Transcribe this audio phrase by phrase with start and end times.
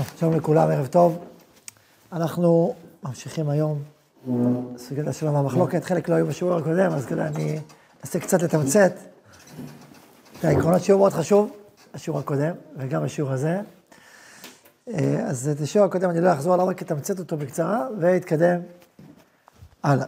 [0.00, 1.18] טוב, שלום לכולם, ערב טוב.
[2.12, 3.82] אנחנו ממשיכים היום
[4.76, 5.84] סוגיית השלום והמחלוקת.
[5.84, 7.58] חלק לא היו בשיעור הקודם, אז כדאי אני
[8.00, 8.92] אנסה קצת לתמצת
[10.38, 11.52] את העקרונות שיעור מאוד חשוב,
[11.94, 13.60] השיעור הקודם וגם השיעור הזה.
[14.88, 18.60] אה, אז את השיעור הקודם אני לא אחזור עליו, רק אתמצת אותו בקצרה ואתקדם
[19.82, 20.06] הלאה.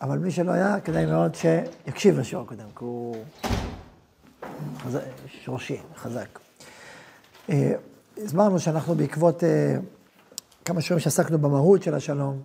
[0.00, 3.16] אבל מי שלא היה, כדאי מאוד שיקשיב לשיעור הקודם, כי הוא
[5.44, 6.38] שורשי, חזק.
[8.18, 9.46] אה, הסברנו שאנחנו בעקבות uh,
[10.64, 12.42] כמה שיעורים שעסקנו במהות של השלום,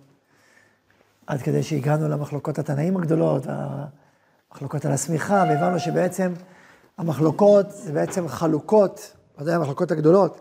[1.26, 6.32] עד כדי שהגענו למחלוקות התנאים הגדולות, המחלוקות על השמיכה, והבנו שבעצם
[6.98, 10.40] המחלוקות זה בעצם חלוקות, ודאי המחלוקות הגדולות,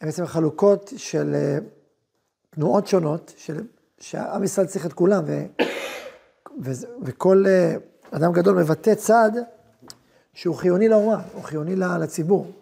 [0.00, 1.64] הן בעצם חלוקות של uh,
[2.50, 3.62] תנועות שונות, של,
[3.98, 5.44] שעם ישראל צריך את כולם, ו,
[6.64, 6.70] ו,
[7.02, 9.30] וכל uh, אדם גדול מבטא צד
[10.34, 12.59] שהוא חיוני לאומה, הוא חיוני לציבור.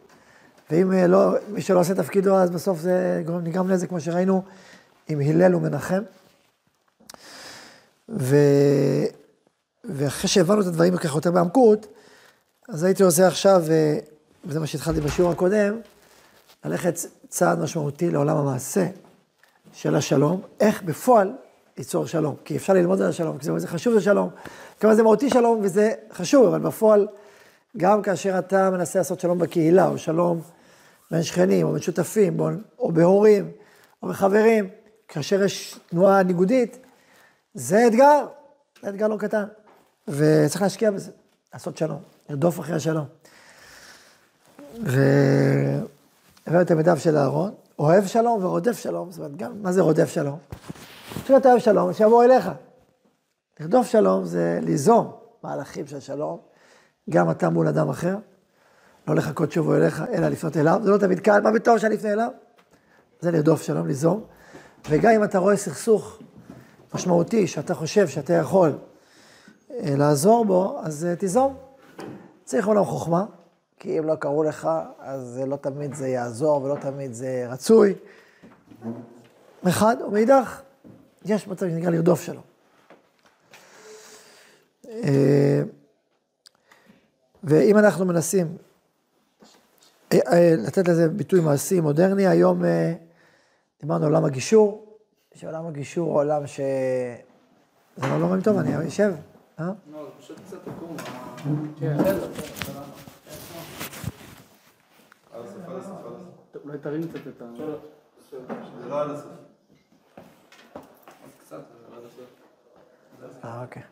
[0.71, 4.43] ואם אה, לא, מי שלא עושה תפקידו, אז בסוף זה נגרם נזק, כמו שראינו
[5.09, 6.03] עם הלל ומנחם.
[8.09, 8.37] ו...
[9.85, 11.87] ואחרי שהבנו את הדברים ככה יותר בעמקות,
[12.69, 13.65] אז הייתי עושה עכשיו,
[14.45, 15.81] וזה מה שהתחלתי בשיעור הקודם,
[16.65, 16.95] ללכת
[17.29, 18.87] צעד משמעותי לעולם המעשה
[19.73, 21.33] של השלום, איך בפועל
[21.79, 22.35] ליצור שלום.
[22.45, 24.29] כי אפשר ללמוד על השלום, כי זה חשוב לשלום,
[24.81, 27.07] כמה זה מהותי שלום וזה חשוב, אבל בפועל,
[27.77, 30.41] גם כאשר אתה מנסה לעשות שלום בקהילה, או שלום
[31.11, 32.41] בין שכנים, או בין שותפים,
[32.79, 33.51] או בהורים,
[34.03, 34.69] או בחברים,
[35.09, 36.79] כאשר יש תנועה ניגודית,
[37.55, 38.27] זה אתגר,
[38.83, 39.45] זה אתגר לא קטן.
[40.09, 41.11] וצריך להשקיע בזה,
[41.55, 43.07] לעשות שלום, לרדוף אחרי השלום.
[44.83, 50.09] והבאנו את המידע של אהרון, אוהב שלום ורודף שלום, זאת אומרת, גם, מה זה רודף
[50.09, 50.39] שלום?
[51.25, 52.51] כשאתה אוהב שלום, שיבוא אליך.
[53.61, 55.13] לרדוף שלום זה ליזום
[55.43, 56.39] מהלכים של שלום,
[57.11, 58.17] גם אתה מול אדם אחר,
[59.09, 60.81] לא לחכות שובו אליך, אלא לפנות אליו.
[60.85, 62.31] זה לא תמיד קל, מה בטוב שאני אפנה אליו?
[63.21, 64.25] זה לרדוף שלום, ליזום.
[64.91, 66.19] וגם אם אתה רואה סכסוך
[66.95, 68.79] משמעותי, שאתה חושב שאתה יכול
[69.71, 71.57] אה, לעזור בו, אז אה, תיזום.
[72.45, 73.25] צריך אומנם חוכמה,
[73.79, 74.69] כי אם לא קראו לך,
[74.99, 77.95] אז לא תמיד זה יעזור ולא תמיד זה רצוי.
[79.63, 80.61] מחד, ומאידך,
[81.25, 82.43] יש מצב שנקרא לרדוף שלום.
[84.89, 85.63] אה,
[87.45, 88.68] ואם אנחנו מנסים אה, אה,
[90.67, 92.95] לתת לזה ביטוי מעשי מודרני, היום אה,
[93.81, 94.99] דיברנו על עולם הגישור,
[95.35, 96.61] שעולם הגישור הוא עולם ש...
[97.97, 99.13] זה לא רואים טוב, אני אשב,
[99.61, 99.73] אה?
[99.93, 100.97] לא, זה פשוט קצת עקום.
[106.65, 107.45] אולי תרים קצת את ה...
[108.83, 109.33] זה לא עד הסוף.
[113.45, 113.83] אה, אוקיי.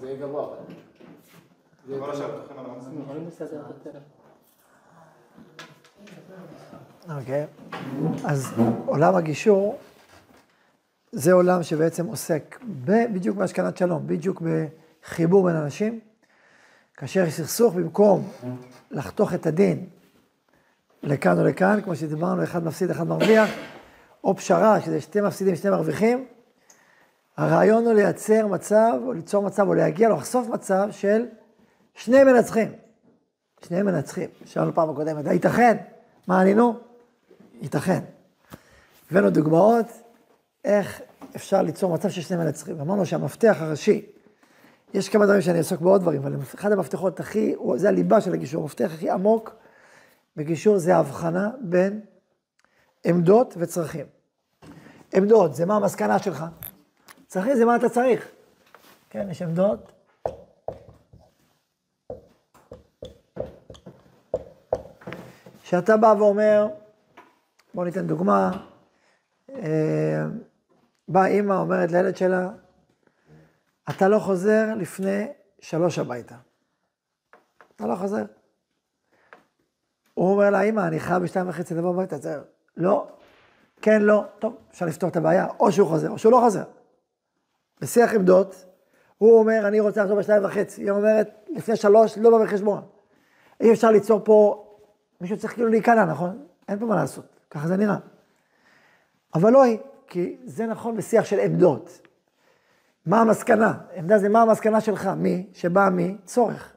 [0.00, 0.56] זה יהיה גבוה.
[7.18, 7.46] אוקיי,
[8.24, 8.52] אז
[8.86, 9.78] עולם הגישור
[11.12, 12.58] זה עולם שבעצם עוסק
[13.12, 14.42] בדיוק בהשכנת שלום, בדיוק
[15.02, 16.00] בחיבור בין אנשים.
[16.96, 18.28] כאשר יש סכסוך, במקום
[18.90, 19.86] לחתוך את הדין
[21.02, 23.50] לכאן או לכאן, כמו שדיברנו, אחד מפסיד, אחד מרוויח,
[24.24, 26.24] או פשרה, שזה שתי מפסידים, שני מרוויחים,
[27.36, 31.26] הרעיון הוא לייצר מצב, או ליצור מצב, או להגיע, או לחשוף מצב של
[31.94, 32.72] שני מנצחים.
[33.66, 34.28] שני מנצחים.
[34.44, 35.76] שאלנו פעם הקודמת, ייתכן?
[36.26, 36.78] מה ענינו?
[37.60, 38.00] ייתכן.
[39.10, 39.86] הבאנו דוגמאות
[40.64, 41.00] איך
[41.36, 42.80] אפשר ליצור מצב של שני מנצחים.
[42.80, 44.06] אמרנו שהמפתח הראשי,
[44.94, 48.62] יש כמה דברים שאני אעסוק בעוד דברים, אבל אחד המפתחות הכי, זה הליבה של הגישור,
[48.62, 49.54] המפתח הכי עמוק
[50.36, 52.00] בגישור זה ההבחנה בין
[53.04, 54.06] עמדות וצרכים.
[55.14, 56.44] עמדות זה מה המסקנה שלך,
[57.26, 58.28] צרכים זה מה אתה צריך.
[59.10, 59.92] כן, יש עמדות
[65.74, 66.68] כשאתה בא ואומר,
[67.74, 68.50] בוא ניתן דוגמה,
[69.50, 70.24] אה,
[71.08, 72.48] באה אימא אומרת לילד שלה,
[73.90, 75.26] אתה לא חוזר לפני
[75.60, 76.34] שלוש הביתה.
[77.76, 78.24] אתה לא חוזר.
[80.14, 82.38] הוא אומר לה, אימא, אני חייב בשתיים וחצי לבוא הביתה, זה
[82.76, 83.06] לא,
[83.82, 86.64] כן, לא, טוב, אפשר לפתור את הבעיה, או שהוא חוזר, או שהוא לא חוזר.
[87.80, 88.64] בשיח עמדות,
[89.18, 92.82] הוא אומר, אני רוצה לחזור בשתיים וחצי, היא אומרת, לפני שלוש, לא בא בחשבון.
[93.60, 94.63] אי אפשר ליצור פה
[95.24, 96.46] מישהו צריך כאילו להיכנע, נכון?
[96.68, 97.96] אין פה מה לעשות, ככה זה נראה.
[99.34, 102.00] אבל לא היא, כי זה נכון בשיח של עמדות.
[103.06, 103.74] מה המסקנה?
[103.94, 105.46] עמדה זה מה המסקנה שלך, מי?
[105.52, 106.72] שבא מצורך.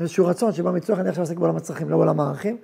[0.00, 2.58] איזשהו רצון שבא מצורך, אני עכשיו עוסק בעולם הצרכים, לא בעולם הערכים.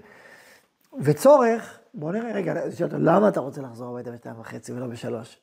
[1.00, 5.40] וצורך, בוא נראה, רגע, אותו, למה אתה רוצה לחזור הביתה בשתיים וחצי ולא בשלוש?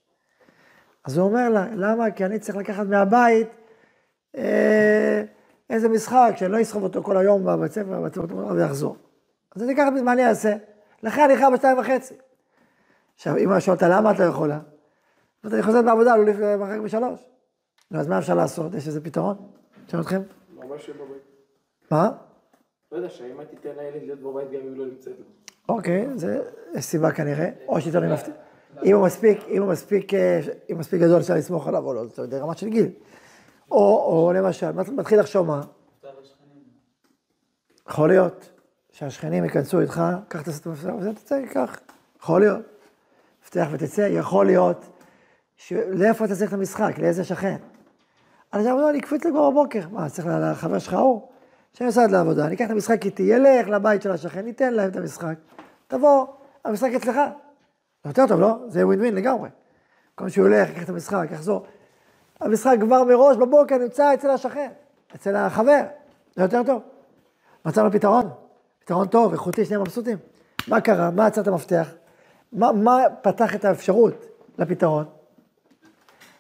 [1.06, 2.12] אז הוא אומר לה, למה?
[2.12, 3.48] כי אני צריך לקחת מהבית
[4.38, 5.24] אה,
[5.70, 8.08] איזה משחק, שאני לא אסחוב אותו כל היום בבית ספר,
[8.56, 8.98] ויחזור.
[9.56, 10.56] אז אני אקח, מה אני אעשה?
[11.04, 12.14] לכן אני חייב בשתיים וחצי.
[13.16, 14.60] עכשיו, אם שואל אותה למה את לא יכולה?
[15.44, 17.20] אז אני חוזרת בעבודה, עלול להתרחק בשלוש.
[17.92, 18.74] נו, אז מה אפשר לעשות?
[18.74, 19.36] יש איזה פתרון?
[19.92, 20.22] שואל אתכם?
[20.56, 21.22] ממש יהיה בבית.
[21.92, 22.12] מה?
[22.92, 25.26] לא יודע, שהאמא תיתן לילד להיות בבית גם אם לא נמצאת לו.
[25.70, 26.42] אוקיי, זה
[26.80, 28.34] סיבה כנראה, או שתיתן לי מפתיע.
[28.84, 30.40] אם הוא מספיק, אם הוא מספיק, אה,
[30.72, 32.90] אם מספיק גדול אפשר לסמוך עליו או לא, זה רמת של גיל.
[33.72, 35.62] או, או למשל, מת- מתחיל לחשוב מה?
[37.90, 38.50] יכול להיות
[38.94, 41.80] שהשכנים ייכנסו איתך, קח את המפתח תצא, קח.
[42.20, 42.62] יכול להיות.
[43.44, 44.86] מפתח ותצא, יכול להיות.
[45.58, 45.74] ש...
[45.74, 46.94] לאיפה אתה צריך את המשחק?
[46.98, 47.56] לאיזה שכן?
[48.52, 49.90] אז אמרו, אני אקפיץ לגמור בבוקר.
[49.92, 51.28] מה, צריך לחבר שלך ההוא?
[51.74, 54.96] שאני נוסעת לעבודה, אני אקח את המשחק איתי, ילך לבית של השכן, ניתן להם את
[54.96, 55.36] המשחק.
[55.88, 56.28] תבוא,
[56.66, 57.20] המשחק אצלך.
[58.06, 58.58] יותר טוב, לא?
[58.68, 59.50] זה ווין ווין לגמרי.
[60.16, 61.66] כל שהוא ילך, ייקח את המשחק, יחזור.
[62.42, 64.72] המשחק כבר מראש בבוקר נמצא אצל השכן,
[65.16, 65.82] אצל החבר.
[66.36, 66.82] זה יותר טוב.
[67.66, 68.30] מצאנו פתרון,
[68.84, 70.18] פתרון טוב, איכותי, שניהם מבסוטים.
[70.68, 71.12] מה קרה?
[71.12, 71.90] מה את המפתח?
[72.52, 74.26] מה, מה פתח את האפשרות
[74.58, 75.06] לפתרון?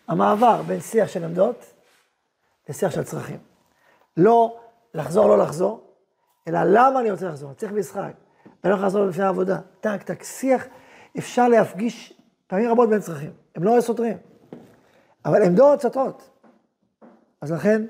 [0.07, 1.65] המעבר בין שיח של עמדות
[2.69, 3.37] לשיח של צרכים.
[4.17, 4.59] לא
[4.93, 5.93] לחזור, לא לחזור,
[6.47, 7.53] אלא למה אני רוצה לחזור?
[7.53, 8.11] צריך משחק.
[8.45, 9.59] אני לא יכול לחזור לפני העבודה.
[9.81, 10.65] טק, טק, שיח,
[11.17, 12.13] אפשר להפגיש
[12.47, 13.31] פעמים רבות בין צרכים.
[13.55, 14.17] הם לא סותרים.
[15.25, 16.29] אבל עמדות סותרות.
[17.41, 17.85] אז לכן,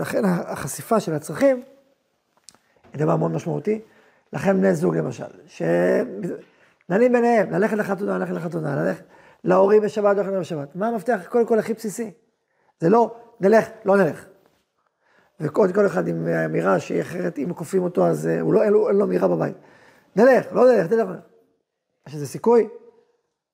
[0.00, 1.62] לכן החשיפה של הצרכים
[2.92, 3.80] היא דבר מאוד משמעותי.
[4.32, 9.04] לכן בני זוג למשל, שנעים ביניהם, ללכת לחתונה, ללכת לחתונה, ללכת
[9.44, 10.76] להורים בשבת, לא ללכת בשבת.
[10.76, 11.20] מה המפתח?
[11.28, 12.10] קודם כל הכי בסיסי.
[12.80, 14.26] זה לא נלך, לא נלך.
[15.40, 18.72] וכל כל אחד עם אמירה שהיא אחרת, אם כופים אותו אז אה, הוא לא, אין
[18.72, 19.56] לו, לו אמירה בבית.
[20.16, 21.08] נלך, לא נלך, נלך.
[22.06, 22.68] יש איזה סיכוי?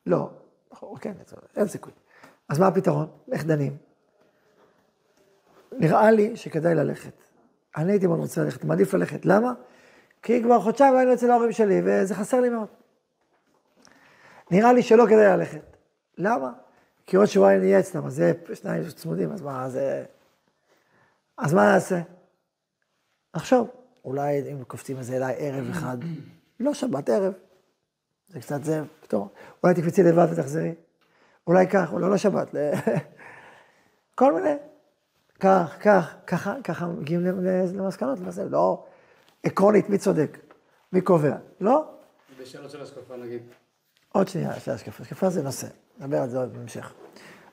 [0.06, 0.30] לא.
[1.00, 1.12] כן,
[1.56, 1.92] אין סיכוי.
[2.48, 3.06] אז מה הפתרון?
[3.32, 3.76] איך דנים?
[5.72, 7.25] נראה לי שכדאי ללכת.
[7.76, 9.26] אני הייתי מאוד רוצה ללכת, מעדיף ללכת.
[9.26, 9.52] למה?
[10.22, 12.68] כי כבר חודשיים לא היינו אצל ההורים שלי, וזה חסר לי מאוד.
[14.50, 15.76] נראה לי שלא כדאי ללכת.
[16.18, 16.52] למה?
[17.06, 20.04] כי עוד שבועיים נהיה אצלם, אז זה שניים צמודים, אז מה, זה...
[21.38, 22.00] אז מה נעשה?
[23.36, 23.68] נחשוב,
[24.04, 25.96] אולי אם קופצים איזה אליי ערב אחד,
[26.60, 27.32] לא שבת, ערב.
[28.28, 29.28] זה קצת זה, פתאום.
[29.64, 30.74] אולי תקפצי לבד ותחזרי.
[31.46, 32.54] אולי כך, אולי לא שבת.
[32.54, 32.70] ל-
[34.14, 34.54] כל מיני.
[35.40, 37.20] כך, כך, ככה, ככה מגיעים
[37.74, 38.18] למסקנות,
[38.50, 38.84] לא
[39.42, 40.38] עקרונית, מי צודק,
[40.92, 41.84] מי קובע, לא?
[42.40, 43.42] בשאלות של השקפה נגיד.
[44.12, 45.66] עוד שנייה, של השקפה, השקפה זה נושא,
[45.98, 46.92] נדבר על זה עוד בהמשך.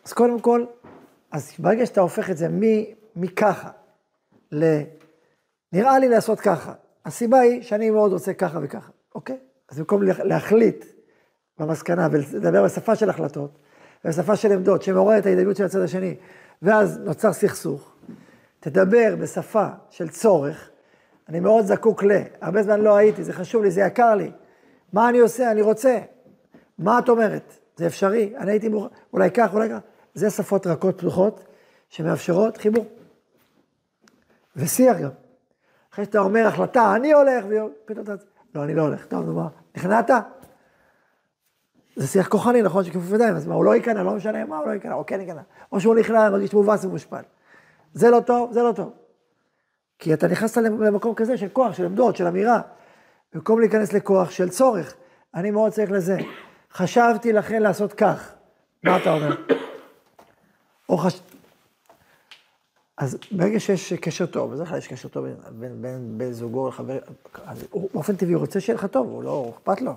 [0.06, 0.66] אז קודם כל,
[1.32, 2.84] אז ברגע שאתה הופך את זה מ-
[3.16, 3.70] מככה
[4.52, 4.80] ל...
[5.74, 6.74] נראה לי לעשות ככה,
[7.06, 9.38] הסיבה היא שאני מאוד רוצה ככה וככה, אוקיי?
[9.70, 10.86] אז במקום לה- להחליט
[11.60, 13.58] במסקנה ולדבר בשפה של החלטות,
[14.06, 16.16] בשפה של עמדות, שמעוררת את ההתדיינות של הצד השני,
[16.62, 17.96] ואז נוצר סכסוך,
[18.60, 20.70] תדבר בשפה של צורך,
[21.30, 22.12] אני מאוד זקוק ל...
[22.42, 24.32] הרבה זמן לא הייתי, זה חשוב לי, זה יקר לי.
[24.94, 25.52] מה אני עושה?
[25.52, 26.00] אני רוצה.
[26.78, 27.54] מה את אומרת?
[27.76, 28.34] זה אפשרי?
[28.38, 29.80] אני הייתי מוכן, אולי כך, אולי כך.
[30.14, 31.46] זה שפות רכות פתוחות
[31.90, 32.86] שמאפשרות חיבור.
[34.56, 35.10] ושיח גם.
[35.94, 38.14] אחרי שאתה אומר החלטה, אני הולך, ופתאום אתה...
[38.56, 39.06] לא, אני לא הולך.
[39.06, 39.48] טוב, נו מה,
[39.78, 40.10] נכנעת?
[41.96, 44.68] זה שיח כוחני, נכון, שכיפוף ידיים, אז מה, הוא לא ייכנע, לא משנה מה, הוא
[44.68, 45.42] לא ייכנע, או כן ייכנע.
[45.72, 47.22] או שהוא נכנע, מרגיש מובס ומושפל.
[47.94, 48.94] זה לא טוב, זה לא טוב.
[50.00, 52.62] כי אתה נכנסת למקום כזה של כוח, של עמדות, של אמירה.
[53.34, 54.94] במקום להיכנס לכוח של צורך,
[55.36, 56.18] אני מאוד צריך לזה.
[56.74, 58.32] חשבתי לכן לעשות כך.
[58.84, 59.36] מה אתה אומר?
[60.90, 61.22] או חש...
[62.98, 66.68] אז ברגע שיש קשר טוב, בדרך כלל יש קשר טוב בין, בין, בין, בין זוגו
[66.68, 66.98] לחבר,
[67.46, 69.94] אז הוא באופן טבעי רוצה שיהיה לך טוב, הוא לא, אכפת לו.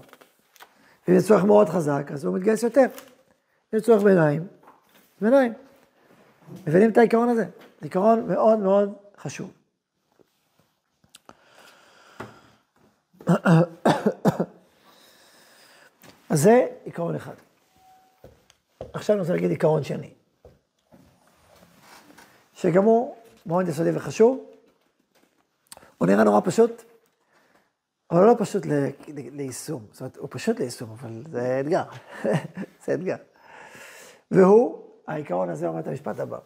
[1.08, 2.86] ואם זה צורך מאוד חזק, אז הוא מתגייס יותר.
[3.74, 4.46] אם זה צורך ביניים,
[5.20, 5.52] ביניים.
[6.66, 7.44] מבינים את העיקרון הזה?
[7.44, 7.50] זה
[7.82, 9.52] עיקרון מאוד מאוד חשוב.
[16.30, 17.34] אז זה עיקרון אחד.
[18.92, 20.10] עכשיו אני רוצה להגיד עיקרון שני,
[22.54, 24.44] שגם הוא מאוד יסודי וחשוב.
[25.98, 26.82] הוא נראה נורא פשוט,
[28.10, 29.86] אבל לא פשוט ל- ליישום.
[29.92, 31.84] זאת אומרת, הוא פשוט ליישום, אבל זה אתגר.
[32.84, 33.16] זה אתגר.
[34.30, 36.38] והוא, העיקרון הזה אומר את המשפט הבא.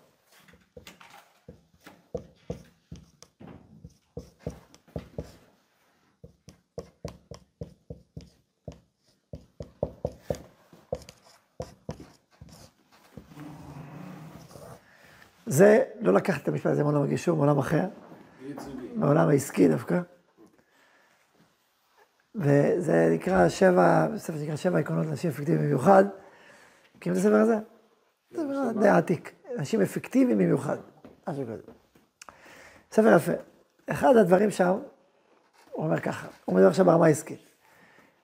[15.46, 17.84] זה, לא לקחת את המשפט הזה מעולם הגישור, מעולם אחר,
[18.94, 20.00] מעולם העסקי דווקא.
[22.34, 26.04] וזה נקרא שבע, ספר שנקרא שבע עקרונות לאנשים אפקטיביים במיוחד.
[26.96, 27.56] מכירים את הספר הזה?
[28.30, 29.32] זה ספר די עתיק.
[29.58, 30.76] אנשים אפקטיביים במיוחד.
[31.28, 31.62] משהו כזה.
[32.92, 33.32] ספר יפה.
[33.86, 34.78] אחד הדברים שם,
[35.72, 37.40] הוא אומר ככה, הוא מדבר עכשיו ברמה העסקית.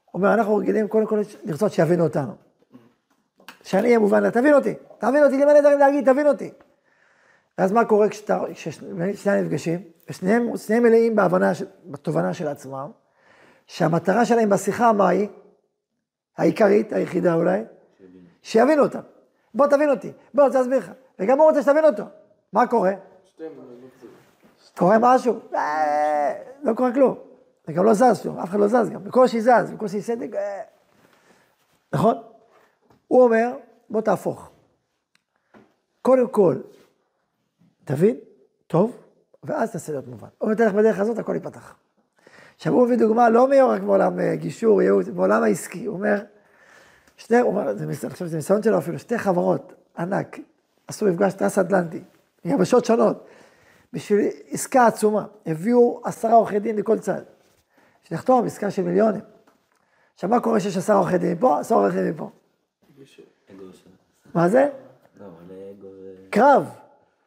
[0.04, 2.32] הוא אומר, אנחנו רגילים קודם כל לרצות שיבינו אותנו.
[3.62, 6.50] שאני אהיה מובן, תבין אותי, תבין אותי, לי מלא דברים להגיד, תבין אותי.
[7.58, 11.52] ואז מה קורה כששניים נפגשים, ושניהם מלאים בהבנה,
[11.86, 12.90] בתובנה של עצמם,
[13.66, 15.28] שהמטרה שלהם בשיחה, מה היא?
[16.36, 17.62] העיקרית, היחידה אולי,
[18.42, 19.00] שיבינו אותם.
[19.54, 20.90] בוא תבין אותי, בוא, אני רוצה להסביר לך.
[21.18, 22.02] וגם הוא רוצה שתבין אותו.
[22.52, 22.92] מה קורה?
[24.76, 27.18] קורה משהו, אה, לא קורה כלום.
[27.66, 30.62] זה גם לא זז שום, אף אחד לא זז גם, בקושי זז, בקושי סדק, אה.
[31.92, 32.22] נכון?
[33.08, 33.56] הוא אומר,
[33.90, 34.50] בוא תהפוך.
[36.02, 36.56] קודם כל,
[37.84, 38.16] תבין,
[38.66, 38.96] טוב,
[39.44, 40.28] ואז תעשה להיות מובן.
[40.38, 41.74] הוא נותן לך בדרך הזאת, הכל ייפתח.
[42.56, 45.84] עכשיו הוא מביא דוגמה לא רק בעולם אה, גישור, ייעוץ, בעולם העסקי.
[45.84, 46.22] הוא אומר,
[47.16, 50.38] שתי, הוא אומר, אני חושב שזה ניסיון שלו אפילו, שתי חברות ענק
[50.88, 52.00] עשו מפגש טרס-אטלנטי,
[52.44, 53.26] יבשות שונות,
[53.92, 55.26] בשביל עסקה עצומה.
[55.46, 57.22] הביאו עשרה עורכי דין לכל צד.
[58.02, 59.20] שנחתום עסקה של מיליונים.
[60.14, 62.30] עכשיו, מה קורה שיש עשרה עורכי דין מפה, עשרה עורכי דין מפה?
[64.34, 64.68] מה זה?
[65.20, 65.26] לא,
[66.30, 66.70] קרב.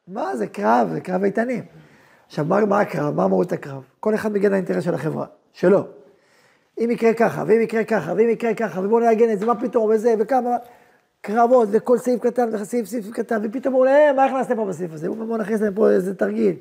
[0.08, 0.90] מה זה קרב?
[0.92, 1.66] זה קרב איתנים.
[2.30, 3.16] עכשיו, מה, מה הקרב?
[3.16, 3.84] מה אמרות הקרב?
[4.00, 5.84] כל אחד מגן האינטרס של החברה, שלו.
[6.80, 9.90] אם יקרה ככה, ואם יקרה ככה, ואם יקרה ככה, ובואו נארגן את זה, מה פתאום,
[9.90, 10.50] וזה, וכמה...
[11.22, 14.94] קרבות, וכל סעיף קטן, וסעיף סעיף קטן, ופתאום הוא אומר, אה, מה הכנסתם פה בסעיף
[14.94, 15.10] הזה?
[15.10, 16.56] בואו נכניס להם פה איזה תרגיל.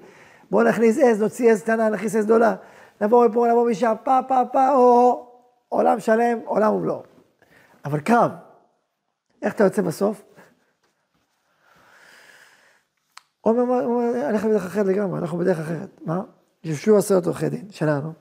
[0.50, 2.54] בואו נכניס עז, נוציא עז קטנה, נכניס עז גדולה.
[3.00, 5.26] נבוא מפה, נבוא משם, פה, פה, פה, או,
[5.68, 7.02] עולם שלם, עולם ומלואו.
[7.84, 8.30] אבל קרב,
[9.42, 10.22] איך אתה יוצא בסוף?
[13.56, 16.00] הוא אומר, אנחנו בדרך אחרת לגמרי, אנחנו בדרך אחרת.
[16.04, 16.22] מה?
[16.64, 18.12] יושבו עשרת עורכי דין שלנו.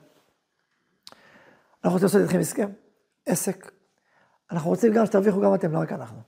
[1.84, 2.68] אנחנו רוצים לעשות איתכם הסכם,
[3.26, 3.70] עסק.
[4.52, 6.20] אנחנו רוצים גם שתרוויחו גם אתם, לא רק אנחנו.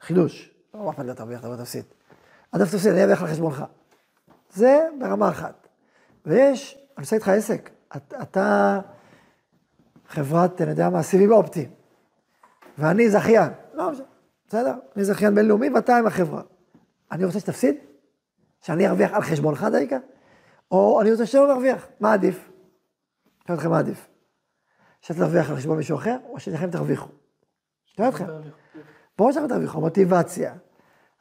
[0.00, 0.54] חידוש.
[0.74, 1.84] לא אף אחד לא תרוויח, אתה לא תפסיד.
[2.56, 3.64] אתה תפסיד, אני ארוויח על חשבונך.
[4.50, 5.68] זה ברמה אחת.
[6.26, 7.70] ויש, אני עושה איתך עסק.
[8.22, 8.80] אתה
[10.08, 11.70] חברת, אני יודע מה, סיבים אופטיים.
[12.78, 13.50] ואני זכיין.
[13.74, 13.90] לא,
[14.48, 16.42] בסדר, אני זכיין בינלאומי ואתה עם החברה.
[17.12, 17.76] אני רוצה שתפסיד?
[18.60, 19.98] שאני ארוויח על חשבונך דייקה?
[20.70, 21.86] או אני רוצה שלא נרוויח?
[22.00, 22.50] מה עדיף?
[23.48, 24.08] אני אתכם מה עדיף.
[25.00, 27.08] שאתה תרוויח על חשבון מישהו אחר, או שניכם תרוויחו?
[27.86, 28.24] שואל אתכם.
[29.18, 30.54] ברור שאתם תרוויחו, המוטיבציה,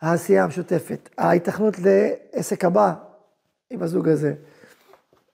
[0.01, 2.93] העשייה המשותפת, ההיתכנות לעסק הבא
[3.69, 4.33] עם הזוג הזה,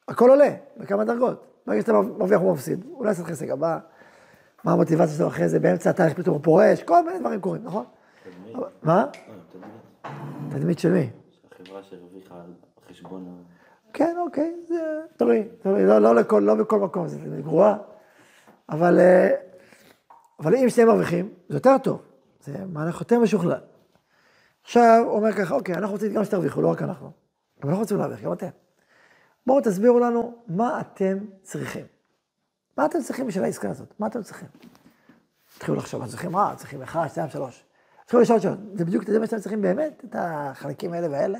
[0.07, 1.45] הכל עולה בכמה דרגות.
[1.67, 3.79] ברגע שאתה מרוויח הוא מפסיד, אולי לעשות לך עסק הבא,
[4.63, 7.85] מה המוטיבציה שלו אחרי זה, באמצע התהליך פתאום הוא פורש, כל מיני דברים קורים, נכון?
[8.83, 9.05] מה?
[10.49, 11.09] תדמית של מי?
[11.63, 12.53] החברה שהרוויחה על
[12.89, 13.43] חשבון...
[13.93, 17.77] כן, אוקיי, זה תלוי, תלוי, לא, לא, לכל, לא בכל מקום, זה גרועה,
[18.69, 19.35] אבל, אה,
[20.39, 22.01] אבל אם שניהם מרוויחים, זה יותר טוב,
[22.39, 23.59] זה מהלך יותר משוכלל.
[24.63, 27.11] עכשיו, הוא אומר ככה, אוקיי, אנחנו רוצים גם שתרוויחו, לא רק אנחנו,
[27.61, 28.47] אבל אנחנו רוצים להרוויח, גם אתם.
[29.45, 31.85] בואו תסבירו לנו מה אתם צריכים.
[32.77, 33.93] מה אתם צריכים בשביל העסקה הזאת?
[33.99, 34.47] מה אתם צריכים?
[35.57, 36.53] תתחילו לחשוב, מה צריכים מה?
[36.57, 37.63] צריכים אחד, שתיים, שלוש.
[38.05, 38.59] תתחילו לשאול שאלות.
[38.73, 40.05] זה בדיוק, אתה יודע מה שאתם צריכים באמת?
[40.09, 41.39] את החלקים האלה והאלה?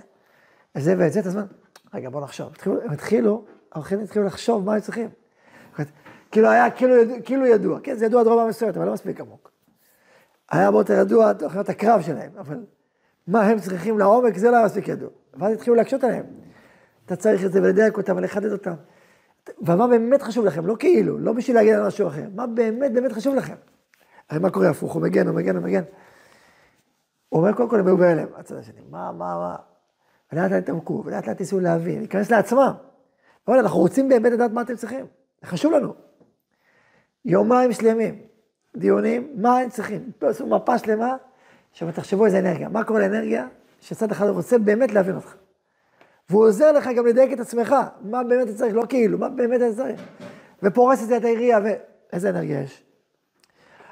[0.77, 1.46] את זה ואת זה, את הזמן.
[1.94, 2.53] רגע, בואו נחשוב.
[2.65, 5.10] הם התחילו, העורכים התחילו לחשוב מה הם צריכים.
[6.32, 9.51] כאילו היה כאילו, כאילו ידוע, כן, זה ידוע דרומה מסוימת, אבל לא מספיק עמוק.
[10.51, 12.58] היה הרבה יותר ידוע תוכניות הקרב שלהם, אבל
[13.27, 15.10] מה הם צריכים לעומק, זה לא היה מספיק ידוע.
[15.34, 16.25] ואז התחילו להקשות עליהם.
[17.06, 18.74] אתה צריך את זה ולדייק אותם ולחדד אותם.
[19.62, 23.12] ומה באמת חשוב לכם, לא כאילו, לא בשביל להגיד על משהו אחר, מה באמת באמת
[23.12, 23.56] חשוב לכם.
[24.30, 25.84] הרי מה קורה הפוך, הוא מגן, הוא מגן, הוא מגן.
[27.30, 29.56] הוא אומר, קודם כל הם היו בהלם, הצד השני, מה, מה, מה,
[30.33, 32.73] ולאט לאט התעמקו, ולאט לאט ניסו להבין, להיכנס לעצמם.
[33.47, 35.05] אבל אנחנו רוצים באמת לדעת מה אתם צריכים,
[35.41, 35.93] זה חשוב לנו.
[37.25, 38.21] יומיים שלמים,
[38.77, 40.11] דיונים, מה הם צריכים?
[40.21, 41.15] עשו מפה שלמה,
[41.71, 42.69] עכשיו תחשבו איזה אנרגיה.
[42.69, 43.47] מה קורה לאנרגיה?
[43.81, 45.35] שצד אחד רוצה באמת להבין אותך.
[46.29, 49.61] והוא עוזר לך גם לדייק את עצמך, מה באמת אתה צריך, לא כאילו, מה באמת
[49.61, 50.01] אתה צריך.
[50.63, 52.83] ופורס את זה את העירייה, ואיזה אנרגיה יש?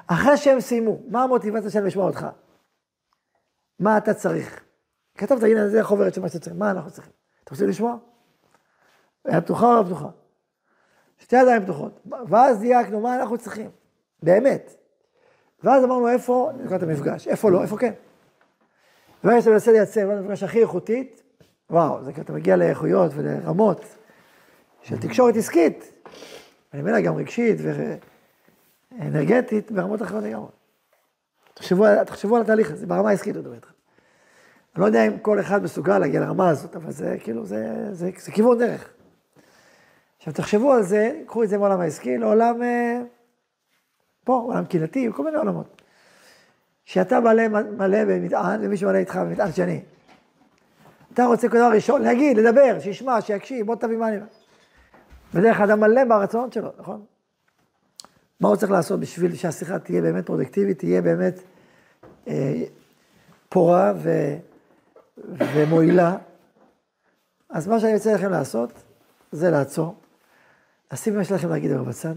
[0.07, 2.27] אחרי שהם סיימו, מה המוטיבציה שלהם לשמוע אותך?
[3.79, 4.63] מה אתה צריך?
[5.21, 7.13] כתבת, הנה, זה החוברת של מה שאתה צריך, מה אנחנו צריכים?
[7.43, 7.95] אתה רוצה לשמוע?
[9.25, 10.07] היה פתוחה או לא פתוחה?
[11.19, 11.99] שתי ידיים פתוחות.
[12.27, 13.69] ואז דייקנו מה אנחנו צריכים,
[14.23, 14.75] באמת.
[15.63, 17.93] ואז אמרנו איפה לקראת המפגש, איפה לא, איפה כן.
[19.23, 21.23] וברגע שאתה מנסה לייצר את המפגש הכי איכותית,
[21.69, 23.85] וואו, זה אתה מגיע לאיכויות ולרמות
[24.81, 26.05] של תקשורת עסקית,
[26.73, 27.57] אני אומר גם רגשית
[28.91, 30.49] ואנרגטית ברמות אחרות לגמרי.
[31.53, 33.70] תחשבו, תחשבו על התהליך הזה, ברמה העסקית הוא מדבר איתך.
[34.75, 37.93] אני לא יודע אם כל אחד מסוגל להגיע לרמה הזאת, אבל זה כאילו, זה, זה,
[37.93, 38.89] זה, זה כיוון דרך.
[40.17, 43.01] עכשיו תחשבו על זה, קחו את זה מעולם העסקי לעולם, אה,
[44.23, 45.81] פה, עולם קהילתי, כל מיני עולמות.
[46.85, 49.81] שאתה מלא, מלא במטען, ומישהו מלא איתך במטען שני.
[51.13, 54.17] אתה רוצה כל דבר ראשון, להגיד, לדבר, שישמע, שיקשיב, בוא תביא מה אני...
[55.33, 57.05] בדרך אדם מלא ברצונות שלו, נכון?
[58.39, 61.39] מה הוא צריך לעשות בשביל שהשיחה תהיה באמת פרודקטיבית, תהיה באמת
[62.27, 62.63] אה,
[63.49, 64.09] פורה ו,
[65.17, 66.17] ומועילה?
[67.49, 68.71] אז מה שאני רוצה לכם לעשות,
[69.31, 69.95] זה לעצור,
[70.93, 72.15] לשים מה שלכם להגיד היום בצד.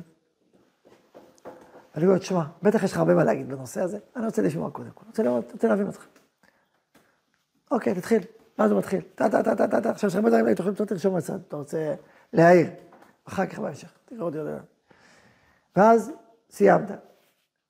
[2.02, 5.04] אומר, תשמע, בטח יש לך הרבה מה להגיד בנושא הזה, אני רוצה לשמוע קודם כל,
[5.06, 6.06] רוצה לראות, רוצה להבין אותך.
[7.70, 8.22] אוקיי, תתחיל.
[8.58, 10.74] ואז הוא מתחיל, טה טה טה טה טה עכשיו יש לך הרבה דברים, אתה יכול
[10.90, 11.94] לרשום בצד, אתה רוצה
[12.32, 12.66] להעיר,
[13.24, 14.58] אחר כך בהמשך, תראה עוד יודע.
[15.76, 16.12] ואז
[16.50, 16.90] סיימת.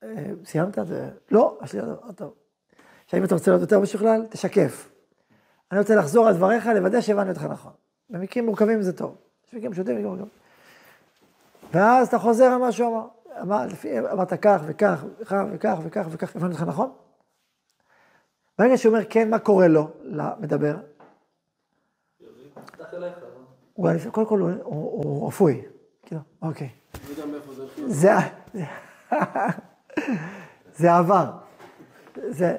[0.02, 0.78] אה, סיימת?
[1.31, 2.35] לא, יש לי עוד טוב.
[3.04, 4.94] עכשיו אם אתה רוצה להיות יותר משוכלל, תשקף.
[5.73, 7.73] אני רוצה לחזור על דבריך, לוודא שהבנתי אותך נכון.
[8.11, 9.16] במקרים מורכבים זה טוב.
[9.49, 10.28] יש מקרים פשוטים, מקרים מורכבים.
[11.73, 13.06] ואז אתה חוזר על מה שהוא אמר.
[13.42, 16.92] אמר, לפי, אמרת כך וכך וכך וכך וכך וכך, הבנתי אותך נכון?
[18.59, 20.76] ברגע שהוא אומר כן, מה קורה לו, למדבר?
[23.75, 25.62] הוא, קודם כל הוא רפואי.
[26.02, 26.68] כאילו, אוקיי.
[27.87, 28.12] זה,
[30.75, 31.30] זה עבר.
[32.28, 32.56] זה,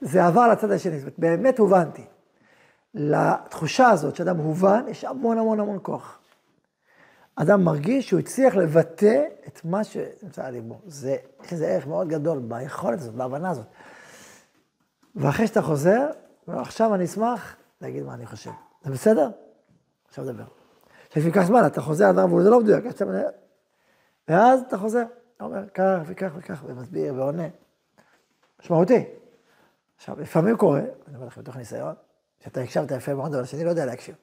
[0.00, 0.98] זה עבר לצד השני.
[0.98, 2.04] זאת אומרת, באמת הובנתי.
[2.94, 6.18] לתחושה הזאת שאדם הובן, יש המון המון המון כוח.
[7.36, 10.80] אדם מרגיש שהוא הצליח לבטא את מה שנמצא על ליבו.
[10.86, 13.66] זה, יש לזה ערך מאוד גדול ביכולת הזאת, בהבנה הזאת.
[15.16, 16.06] ואחרי שאתה חוזר,
[16.46, 18.50] עכשיו אני אשמח להגיד מה אני חושב.
[18.82, 19.30] זה בסדר?
[20.08, 20.44] עכשיו נדבר.
[21.06, 22.84] עכשיו ייקח זמן, אתה חוזר על דבר וזה לא מדויק,
[24.28, 25.04] ואז אתה חוזר,
[25.36, 27.48] אתה אומר כך וכך וכך, ומסביר ועונה.
[28.60, 29.04] משמעותי.
[29.96, 31.94] עכשיו, לפעמים קורה, אני אומר לכם מתוך ניסיון,
[32.44, 34.14] שאתה הקשבת יפה מאוד, אבל שאני לא יודע להקשיב.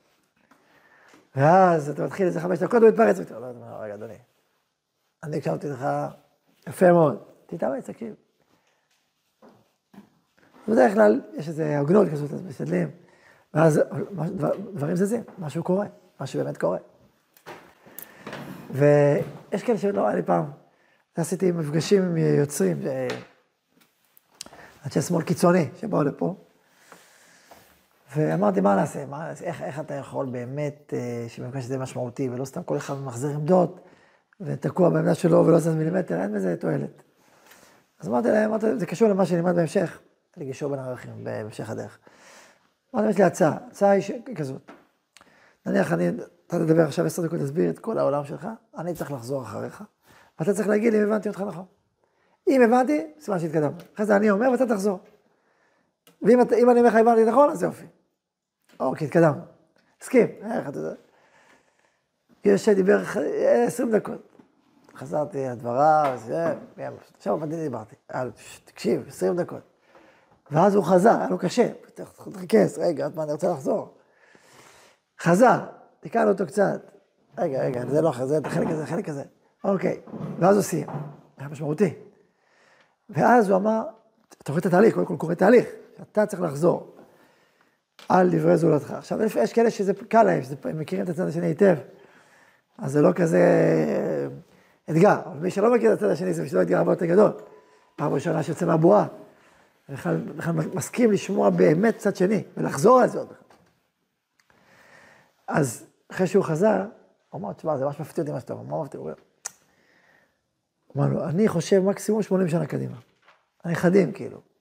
[1.36, 4.18] ואז אתה מתחיל איזה חמש דקות, הוא מתפרץ, ואתה אומר, רגע, אדוני,
[5.24, 5.86] אני הקשבתי לך
[6.68, 8.16] יפה מאוד, תתאמץ, תקשיב.
[10.68, 12.92] בדרך כלל יש איזו הוגנות כזאת, אז משתדלים.
[13.54, 13.82] ואז
[14.74, 15.88] דברים זזים, משהו קורה,
[16.20, 16.78] משהו באמת קורה.
[18.72, 20.46] ויש כאלה שלא, היה לי פעם,
[21.16, 22.82] עשיתי מפגשים עם יוצרים,
[24.86, 26.45] אנשי שמאל קיצוני שבאו לפה,
[28.16, 29.06] ואמרתי, מה נעשה?
[29.06, 33.30] מה, איך, איך אתה יכול באמת, אה, שבמקום שזה משמעותי, ולא סתם כל אחד מחזיר
[33.30, 33.80] עמדות,
[34.42, 37.04] ותקוע בעמדה שלו ולא זז מילימטר, אין בזה תועלת.
[38.00, 40.00] אז אמרתי להם, אמרתי, זה קשור למה שנלמד בהמשך,
[40.38, 42.00] לגישור בין הערכים, בהמשך הדרך.
[42.96, 44.02] אמרתי, יש לי הצעה, הצעה היא
[44.36, 44.72] כזאת.
[45.66, 46.10] נניח אני,
[46.48, 48.48] אתה תדבר עכשיו עשר דקות, תסביר את כל העולם שלך,
[48.78, 49.84] אני צריך לחזור אחריך,
[50.40, 51.66] ואתה צריך להגיד לי אם הבנתי אותך נכון.
[52.48, 53.78] אם הבנתי, סימן שהתקדמנו.
[53.96, 55.00] אחרי זה אני אומר ואתה תחזור.
[56.22, 57.86] ואם אני אומר לך הבנתי נכון, אז יופי.
[58.80, 59.42] אוקיי, התקדמנו.
[60.02, 60.96] הסכים, איך אתה יודע.
[62.46, 63.02] יש שדיבר
[63.68, 64.36] עשרים דקות.
[64.96, 66.20] חזרתי על דבריו,
[67.18, 67.96] עכשיו אני דיברתי.
[68.66, 69.62] תקשיב, עשרים דקות.
[70.52, 71.68] ואז הוא חזר, היה לו קשה,
[72.34, 73.98] תחכס, רגע, מה, אני רוצה לחזור.
[75.22, 75.60] חזר,
[76.00, 76.82] תיקנו אותו קצת.
[77.38, 79.24] רגע, רגע, זה לא, זה החלק הזה, החלק הזה.
[79.64, 80.02] אוקיי,
[80.40, 80.88] ואז הוא סיים.
[81.38, 81.94] היה משמעותי.
[83.10, 83.84] ואז הוא אמר,
[84.44, 85.66] אתה רואה את התהליך, קודם כל קורה תהליך,
[86.02, 86.95] אתה צריך לחזור
[88.10, 88.92] על דברי זולתך.
[88.92, 91.76] עכשיו, יש כאלה שזה קל להם, הם מכירים את הצד השני היטב,
[92.78, 94.28] אז זה לא כזה אה,
[94.90, 95.20] אתגר.
[95.26, 97.32] אבל מי שלא מכיר את הצד השני, זה בשבילו אתגר הרבה יותר גדול.
[97.96, 99.08] פעם ראשונה שיוצא מהבועה,
[99.90, 100.22] בכלל
[100.74, 103.34] מסכים לשמוע באמת צד שני, ולחזור על זה עוד.
[105.48, 106.86] אז אחרי שהוא חזר,
[107.30, 109.00] הוא אמר, תשמע, זה ממש מפתיע אותי מה שאתה אומר, מה מפתיע?
[109.00, 109.12] הוא
[110.96, 112.98] אמר לו, אני חושב מקסימום 80 שנה קדימה.
[113.64, 114.55] הנכדים, כאילו.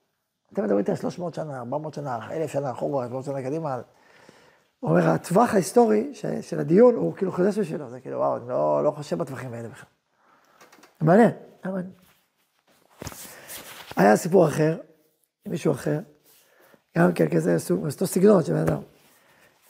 [0.53, 3.81] אתם מדברים איתי על 300 שנה, 400 שנה, 1,000 שנה אחורה, 300 שנה קדימה.
[4.79, 8.83] הוא אומר, הטווח ההיסטורי של הדיון הוא כאילו חודש בשבילו, זה כאילו, וואו, אני לא,
[8.83, 9.89] לא חושב בטווחים האלה בכלל.
[11.01, 11.31] מעניין,
[11.65, 11.91] מעניין.
[13.95, 14.77] היה סיפור אחר,
[15.45, 15.99] מישהו אחר,
[16.97, 18.81] גם כן כזה סוג, אותו סגנון של בן אדם.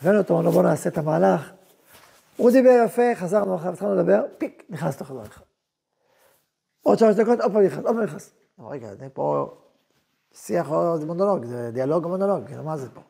[0.01, 1.51] הבאנו אותו, אמרנו בוא נעשה את המהלך.
[2.38, 5.23] הוא דיבר יפה, חזרנו אחריו, התחלנו לדבר, פיק, נכנס לתוך הדבר.
[6.83, 8.31] עוד שלוש דקות, עוד פעם נכנס, עוד פעם נכנס.
[8.59, 9.57] רגע, זה פה
[10.36, 13.02] שיח או מונולוג, זה דיאלוג או מונולוג, כאילו מה זה פה?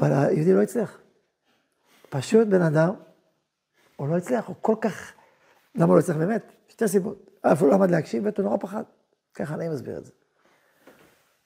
[0.00, 0.98] אבל היהודי לא הצליח.
[2.08, 2.94] פשוט בן אדם,
[3.96, 5.12] הוא לא הצליח, הוא כל כך...
[5.74, 6.52] למה הוא לא הצליח באמת?
[6.68, 7.30] שתי סיבות.
[7.42, 8.82] א', הוא לא למד להקשיב, ב', הוא נורא פחד.
[9.34, 10.12] ככה אני מסביר את זה.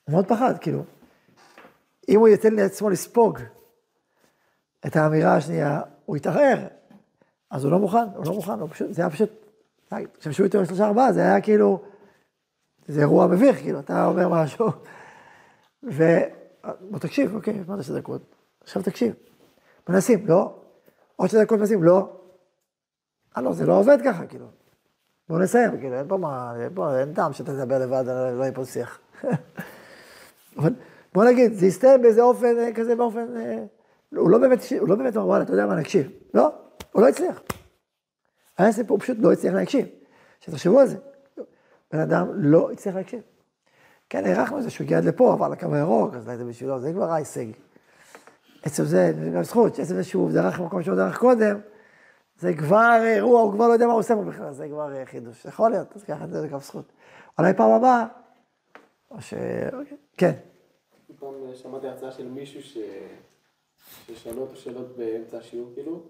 [0.03, 0.83] הוא מאוד פחד, כאילו.
[2.09, 3.39] אם הוא ייתן לעצמו לספוג
[4.87, 6.67] את האמירה השנייה, הוא יתערער.
[7.51, 9.29] אז הוא לא מוכן, הוא לא מוכן, הוא פשוט, זה היה פשוט,
[10.19, 11.83] כשמשהו איתו שלושה ארבעה, זה היה כאילו,
[12.87, 14.67] זה אירוע מביך, כאילו, אתה אומר משהו,
[15.91, 16.03] ו...
[16.81, 18.35] בוא תקשיב, אוקיי, מה זה שתי דקות?
[18.61, 19.13] עכשיו תקשיב.
[19.89, 20.55] מנסים, לא.
[21.15, 22.09] עוד שתי דקות מנסים, לא.
[23.37, 24.45] אה, לא, זה לא עובד ככה, כאילו.
[25.29, 28.65] בואו נסיים, כאילו, אין פה מה, פה, אין טעם שאתה תדבר לבד, לא יהיה פה
[28.65, 28.99] שיח.
[30.57, 30.73] אבל
[31.13, 33.37] בוא נגיד, זה יסתיים באיזה אופן אה, כזה, באופן...
[33.37, 33.63] אה,
[34.15, 36.11] הוא לא באמת, הוא לא באמת אמר, וואלה, אתה יודע מה, נקשיב.
[36.33, 36.51] לא,
[36.91, 37.41] הוא לא הצליח.
[38.57, 39.85] היה סיפור, פשוט לא הצליח להקשיב.
[40.39, 40.97] שתחשבו על זה.
[41.93, 43.21] בן אדם לא הצליח להקשיב.
[44.09, 46.93] כן, הערכנו את זה שהוא הגיע עד לפה, עבר לקו הירוק, אז זה בשבילו, זה
[46.93, 47.45] כבר ההישג.
[48.63, 51.59] עצם זה, זה גם זכות, שעצם זה שהוא דרך במקום שהוא דרך קודם,
[52.39, 55.45] זה כבר אירוע, הוא כבר לא יודע מה הוא עושה בכלל, זה כבר אה, חידוש.
[55.45, 56.85] יכול להיות, אז ככה זה גם זכות.
[57.39, 58.05] אולי פעם הבאה,
[59.11, 59.33] או ש...
[59.73, 60.31] אוקיי, כן.
[61.19, 62.77] פעם אה, שמעתי הרצאה של מישהו ש...
[64.07, 66.03] ששאלו אותו שאלות באמצע השיעור כאילו,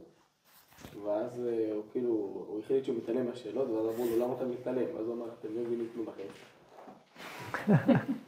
[1.04, 2.10] ואז אה, הוא כאילו,
[2.48, 4.96] הוא החליט שהוא מתעלם מהשאלות, ואז אמרו לו, למה אתה מתעלם?
[4.96, 6.28] ואז הוא אמר, אתם לא מבינים כלום בחיים.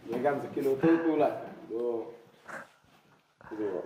[0.09, 1.35] וגם זה כאילו אותו פעולה,
[1.71, 2.05] לא...
[3.49, 3.81] כאילו,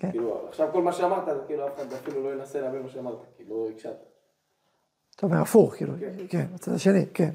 [0.00, 0.10] כן.
[0.10, 3.18] כאילו, עכשיו כל מה שאמרת, זה כאילו אף אחד אפילו לא ינסה להבין מה שאמרת,
[3.36, 4.08] כי לא הקשבת.
[5.16, 6.12] טוב, הפוך, כאילו, כן.
[6.28, 7.30] כן, בצד השני, כן,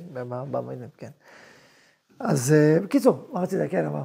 [0.52, 1.12] במעניין, כן.
[2.19, 4.04] אז אה, בקיצור, מה רצית, כן, אמר.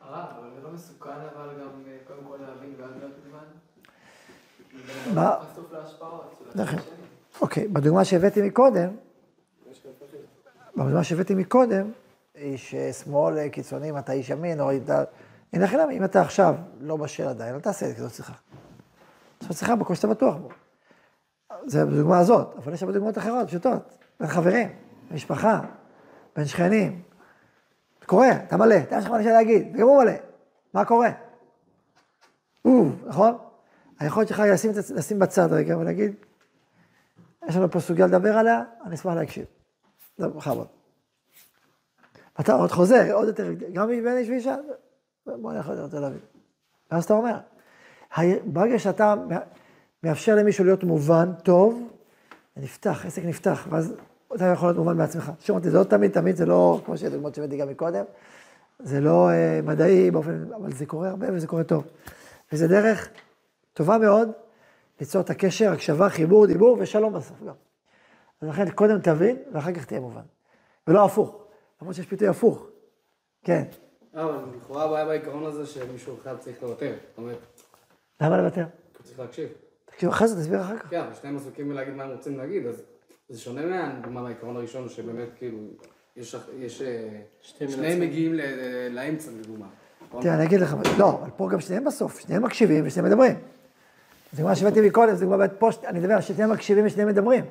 [0.00, 3.44] הרב, אבל זה לא מסוכן אבל גם אה, קודם כל להבין ואז להיות מובן?
[5.14, 5.36] מה?
[6.54, 6.78] נכון.
[7.40, 8.88] אוקיי, בדוגמה שהבאתי מקודם.
[10.76, 11.90] בדוגמה שהבאתי מקודם,
[12.34, 15.04] איש שמאל אה, קיצוני, אם אתה איש ימין, או אתה...
[15.52, 18.32] הנה לכם, אם אתה עכשיו לא בשל עדיין, אל תעשה את זה כזאת שיחה.
[19.42, 20.48] לעשות שיחה בקושי שאתה בטוח בו.
[21.66, 23.96] זה בדוגמה הזאת, אבל יש הרבה דוגמאות אחרות, פשוטות.
[24.20, 24.68] בין חברים,
[25.10, 25.60] משפחה,
[26.36, 27.02] בין שכנים.
[28.06, 30.12] קורה, אתה מלא, אתה יש לך מה להגיד, וגם הוא מלא.
[30.74, 31.10] מה קורה?
[32.62, 33.38] הוא, נכון?
[34.04, 36.14] היכולת שלך לשים, לשים בצד רגע ולהגיד,
[37.48, 39.44] יש לנו פה סוגיה לדבר עליה, אני אשמח להקשיב.
[40.18, 40.66] זה בכבוד.
[42.40, 44.56] אתה עוד חוזר, עוד יותר, גם בין איש ואישה,
[45.26, 46.18] בוא נלך יותר להבין.
[46.90, 47.36] ואז אתה אומר,
[48.44, 49.14] ברגע שאתה
[50.02, 51.88] מאפשר למישהו להיות מובן טוב,
[52.56, 53.94] נפתח, עסק נפתח, ואז
[54.34, 55.32] אתה יכול להיות מובן בעצמך.
[55.40, 58.04] שוב, זה לא תמיד, תמיד זה לא, כמו שדוגמאות שהבאתי גם מקודם,
[58.78, 61.84] זה לא אה, מדעי באופן, אבל זה קורה הרבה וזה קורה טוב.
[62.52, 63.08] וזה דרך
[63.74, 64.28] טובה מאוד
[65.00, 67.54] ליצור את הקשר, הקשבה, חיבור, דיבור ושלום בסוף גם.
[68.40, 70.22] אז לכן קודם תבין ואחר כך תהיה מובן.
[70.88, 71.44] ולא הפוך,
[71.82, 72.66] למרות שיש פיתוי הפוך.
[73.44, 73.64] כן,
[74.14, 76.92] לא, אבל לכאורה הבעיה בעיקרון הזה שמישהו אחד צריך לוותר.
[77.08, 77.38] זאת אומרת,
[78.20, 78.64] למה לוותר?
[79.02, 79.48] צריך להקשיב.
[79.84, 80.90] תקשיב, אחרי זה תסביר אחר כך.
[80.90, 82.82] כן, אבל שניהם עסוקים בלהגיד מה הם רוצים להגיד, אז
[83.28, 85.58] זה שונה מהדוגמה מהעיקרון הראשון, שבאמת כאילו,
[86.16, 87.08] יש, יש אה,
[87.40, 88.40] שניהם מגיעים ל-
[88.90, 89.66] לאמצע לדוגמה.
[90.20, 93.34] תראה, אני אגיד לך, לא, אבל פה גם שניהם בסוף, שניהם מקשיבים ושניהם מדברים.
[94.34, 97.44] זה מה שהבאתי מקודם, זה כבר פה, ש- אני מדבר, שניהם מקשיבים ושניהם מדברים.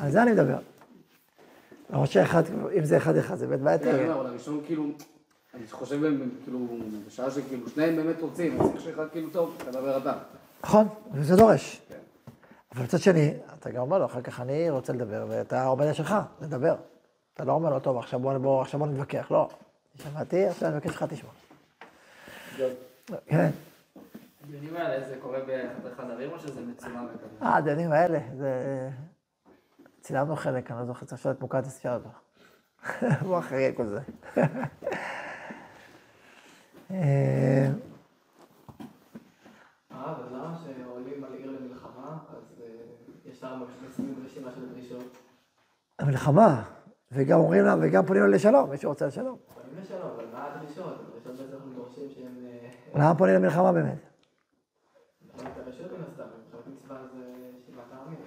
[0.00, 0.58] על זה אני מדבר.
[1.90, 2.42] למרות שאחד,
[2.78, 4.02] אם זה אחד-אחד, זה באמת כן, בעייתי.
[4.02, 4.84] אומר, אבל הראשון כאילו,
[5.54, 6.00] אני חושב,
[6.44, 6.66] כאילו,
[7.06, 10.12] בשעה שכאילו שניהם באמת רוצים, אז צריך שאחד כאילו טוב, תדבר אתה.
[10.64, 11.80] נכון, וזה דורש.
[12.74, 15.92] אבל מצד שני, אתה גם אומר לו, אחר כך אני רוצה לדבר, ואתה עומד על
[15.92, 16.74] שלך, לדבר.
[17.34, 19.30] אתה לא אומר לו, טוב, עכשיו בוא, בוא, עכשיו בוא נתווכח.
[19.30, 19.48] לא,
[20.02, 21.30] שמעתי, עכשיו אני מבקש לך תשמע.
[23.26, 23.50] כן.
[24.48, 27.44] הדיונים האלה זה קורה בחדר חדרים או שזה מצולם וכזה?
[27.44, 28.90] אה, הדיונים האלה, זה...
[30.00, 32.08] צילמנו חלק, אני לא זוכר, צריך לשאול את מוקטס, אותו.
[33.26, 34.00] הוא אחראי על כל זה.
[36.90, 37.68] אה,
[39.90, 42.66] הרב, אז למה שעולים על עיר למלחמה, אז אה,
[43.24, 45.18] יש להם מכניסים רשימה של דרישות?
[45.98, 46.62] המלחמה,
[47.12, 49.38] וגם אומרים לה, וגם פונים לה לשלום, מי שרוצה לשלום.
[49.54, 51.00] פונים לשלום, אבל מה הדרישות?
[51.00, 52.46] הדרישות בעצם אנחנו דורשים שהם...
[52.46, 54.08] אה, למה פונים למלחמה באמת?
[55.44, 58.18] לא את הרשות מן הסתם, מבחינת מצווה זה שבעת העמים.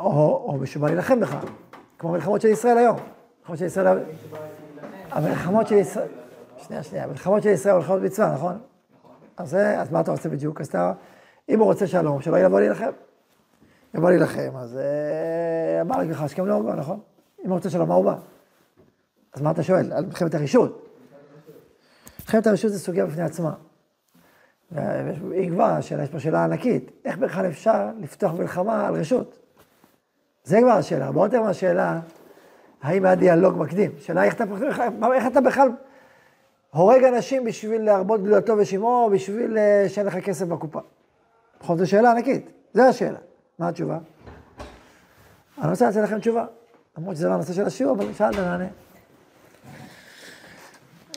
[0.00, 1.36] או, או מישהו בא להילחם בך,
[1.98, 2.96] כמו המלחמות של ישראל היום.
[3.46, 3.98] המלחמות של ישראל,
[5.10, 6.08] המלחמות של ישראל,
[6.58, 8.58] שנייה, שנייה, המלחמות של ישראל הולכות מצווה, נכון?
[9.36, 10.60] אז אז מה אתה רוצה בדיוק?
[10.60, 10.92] אז אתה,
[11.48, 12.90] אם הוא רוצה שלום, שלא יבוא להילחם.
[13.94, 17.00] יבוא להילחם, אז אה, אמר לך השכם לא בא, נכון?
[17.44, 18.16] אם הוא רוצה שלום, מה הוא בא?
[19.34, 19.92] אז מה אתה שואל?
[19.92, 20.88] על מלחמת הרשות.
[22.20, 23.54] מלחמת הרשות זה סוגיה בפני עצמה.
[24.72, 29.38] ואם כבר, השאלה, יש פה שאלה ענקית, איך בכלל אפשר לפתוח מלחמה על רשות?
[30.44, 32.00] זה כבר השאלה, הרבה יותר מהשאלה,
[32.82, 33.90] האם היה דיאלוג מקדים.
[33.98, 34.44] שאלה איך אתה,
[35.14, 35.68] איך אתה בכלל
[36.70, 40.80] הורג אנשים בשביל להרבות גדולתו ושמעו, או בשביל אה, שאין לך כסף בקופה.
[41.60, 43.18] בכל זאת, זו שאלה ענקית, זו השאלה.
[43.58, 43.98] מה התשובה?
[45.58, 46.46] אני רוצה לתת לכם תשובה,
[46.98, 48.68] למרות שזה לא הנושא של השיעור, אבל שאלת, נענה.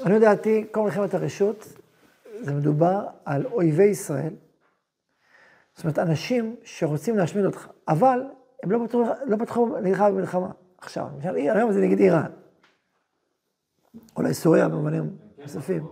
[0.05, 1.67] אני לדעתי, כל מלחמת הרשות,
[2.41, 4.33] זה מדובר על אויבי ישראל.
[5.75, 8.23] זאת אומרת, אנשים שרוצים להשמיד אותך, אבל
[8.63, 10.51] הם לא פתחו, לא פתחו נלחם במלחמה.
[10.77, 12.31] עכשיו, למשל, היום זה נגיד איראן.
[14.17, 15.87] אולי סוריה במובנים נוספים.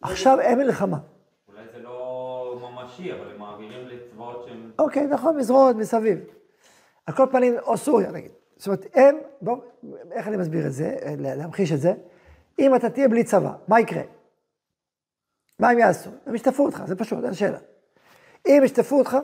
[0.00, 0.98] עכשיו אין מלחמה.
[1.48, 4.70] אולי זה לא ממשי, אבל הם מעבירים לצבאות שהם...
[4.78, 6.18] אוקיי, נכון, מזרועות מסביב.
[7.06, 8.32] על כל פנים, או סוריה נגיד.
[8.56, 9.56] זאת אומרת, הם, בוא,
[10.12, 11.94] איך אני מסביר את זה, להמחיש את זה?
[12.58, 14.02] אם אתה תהיה בלי צבא, מה יקרה?
[15.58, 16.10] מה הם יעשו?
[16.26, 17.58] הם ישטפו אותך, זה פשוט, אין שאלה.
[18.46, 19.16] אם ישטפו אותך,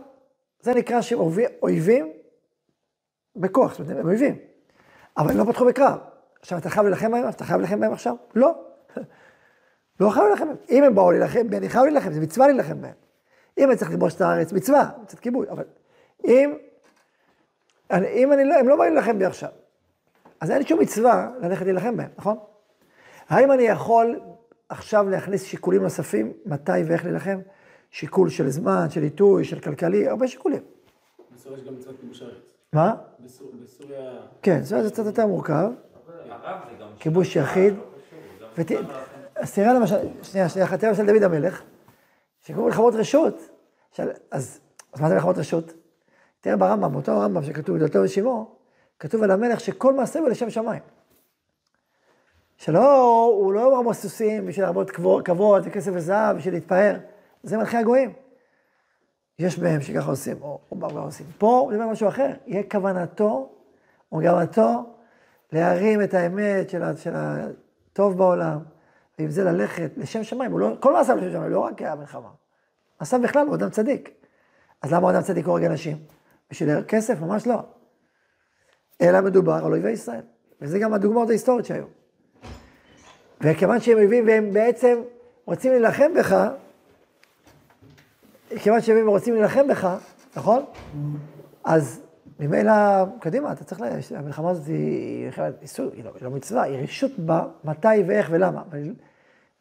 [0.64, 2.12] זה נקרא שהם אויבי- אויבים
[3.37, 4.37] בכוח, זאת אומרת, הם אויבים.
[5.18, 5.98] אבל הם לא פתחו בקרב.
[6.40, 7.29] עכשיו, אתה חייב להילחם בהם?
[7.29, 8.14] אתה חייב להילחם בהם עכשיו?
[8.35, 8.64] לא.
[10.00, 10.57] לא חייב להילחם בהם.
[10.70, 12.92] אם הם באו להילחם, אני חייב להילחם, זה מצווה להילחם בהם.
[13.59, 15.64] אם אני צריך לכבוש את הארץ, מצווה, מצוות כיבוי, אבל
[16.24, 16.55] אם,
[17.90, 19.50] אני- אם אני לא, הם לא באים להילחם בי עכשיו,
[20.40, 22.37] אז אין לי שום מצווה ללכת להילחם בהם, נכון?
[23.29, 24.20] האם אני יכול
[24.68, 27.38] עכשיו להכניס שיקולים נוספים, מתי ואיך להילחם?
[27.94, 30.62] שיקול של זמן, של עיתוי, של כלכלי, הרבה שיקולים.
[31.35, 32.54] בסוריה יש גם מצוות כיבוש הארץ.
[32.72, 32.94] מה?
[33.20, 34.20] בסור- בסוריה...
[34.42, 35.70] כן, זה זה קצת יותר מורכב.
[36.28, 36.88] הרב זה גם...
[36.98, 37.74] כיבוש יחיד.
[38.59, 38.66] ות...
[39.37, 41.62] אז תראה למשל, שנייה, שנייה, אחת, למשל דוד המלך,
[42.40, 43.50] שקוראים מלחמות רשות.
[43.92, 44.11] של...
[44.30, 44.61] אז,
[44.92, 45.72] אז מה זה מלחמות רשות?
[46.40, 48.57] תראה ברמב"ם, אותו רמב"ם שכתוב דלתו ושימו,
[48.98, 50.83] כתוב על המלך שכל מעשה הוא לשם שמיים.
[52.57, 54.90] שלא, הוא לא רמוס סוסים בשביל להרבות
[55.24, 56.96] כבוד וכסף וזהב, בשביל להתפאר.
[57.44, 58.12] זה מלכי הגויים.
[59.38, 61.26] יש בהם שככה עושים, או, מה עושים.
[61.38, 63.52] פה הוא מדבר משהו אחר, יהיה כוונתו,
[64.12, 64.94] או גאוותו,
[65.52, 68.59] להרים את האמת של, ה- של הטוב בעולם,
[69.18, 72.28] ועם זה ללכת לשם שמיים, הוא לא, כל מעשיו לשם שמיים, לא רק המלחמה.
[72.98, 74.11] עשה בכלל, הוא אדם צדיק.
[74.83, 75.96] אז למה אדם צדיק הורג אנשים?
[76.50, 77.20] בשביל כסף?
[77.20, 77.62] ממש לא.
[79.02, 80.22] אלא מדובר על אויבי ישראל.
[80.61, 81.85] וזה גם הדוגמאות ההיסטוריות שהיו.
[83.40, 84.98] וכיוון שהם אויבים והם בעצם
[85.46, 86.48] רוצים להילחם בך,
[88.62, 89.96] כיוון שהם רוצים להילחם בך,
[90.36, 90.64] נכון?
[91.64, 92.00] אז
[92.40, 92.72] ממילא,
[93.20, 93.84] קדימה, אתה צריך, ל...
[94.16, 98.62] המלחמה הזאת היא מלחמת איסור, היא לא, היא לא מצווה, היא רשות במתי ואיך ולמה.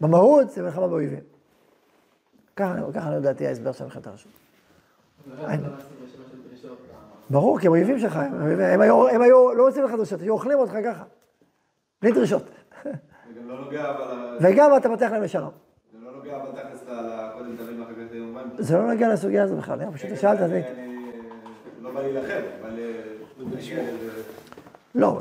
[0.01, 1.19] במהות זה מלחמה באויבים.
[2.55, 4.31] ככה, ככה לדעתי ההסבר של מלחמת הרשות.
[7.29, 11.03] ברור, כי הם אויבים שלך, הם, היו, לא רוצים לך דרישות, היו אוכלים אותך ככה,
[12.01, 12.43] בלי דרישות.
[13.45, 13.55] לא.
[14.41, 15.51] וגם אתה פותח להם לשלום.
[15.93, 18.42] זה לא נוגע בתכלס ל- קודם תבין ואחר כך תבין מים.
[18.57, 20.69] זה לא נוגע לסוגיה הזו בכלל, אני פשוט שאלת, הייתי.
[20.69, 20.95] אני
[21.81, 22.79] לא בא להילחם, אבל...
[22.79, 23.81] אה.
[24.95, 25.19] לא,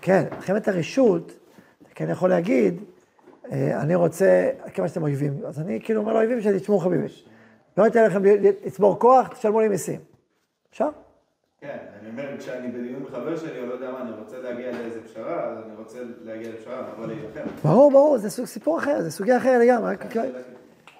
[0.00, 1.32] כן, מלחמת הרשות,
[1.82, 2.80] אתה כן יכול להגיד,
[3.52, 7.06] אה, אני רוצה, כיוון שאתם אויבים, אז אני כאילו אומר לאויבים שלי, תשמעו חביבי,
[7.76, 8.22] לא אתן לכם
[8.64, 10.00] לצבור כוח, תשלמו לי מיסים.
[10.70, 10.88] אפשר?
[11.60, 14.72] כן, אני אומר, כשאני בדיון עם חבר שלי, או לא יודע מה, אני רוצה להגיע
[14.72, 17.40] לאיזה פשרה, אז אני רוצה להגיע לפשרה, אני לא להילחם.
[17.64, 19.94] ברור, ברור, זה סוג- סיפור אחר, זה סוגיה אחרת לגמרי.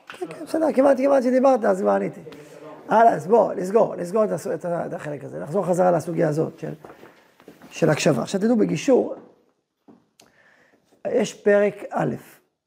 [0.09, 2.21] כן, כן, בסדר, כמעט שדיברת, אז כבר עניתי.
[2.89, 6.73] הלאה, אז בוא, נסגור, נסגור את את את החלק הזה, נחזור חזרה לסוגיה הזאת של,
[7.71, 8.23] של הקשבה.
[8.23, 9.15] עכשיו תדעו, בגישור,
[11.09, 12.15] יש פרק א',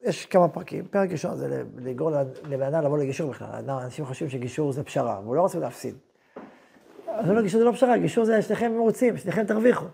[0.01, 0.85] יש כמה פרקים.
[0.85, 3.69] פרק ראשון זה לגרום לבן אדם לבוא לגישור בכלל.
[3.69, 5.95] אנשים חושבים שגישור זה פשרה, והוא לא רוצה להפסיד.
[7.07, 9.85] אז לא, גישור זה לא פשרה, גישור זה שניכם מרוצים, שניכם תרוויחו.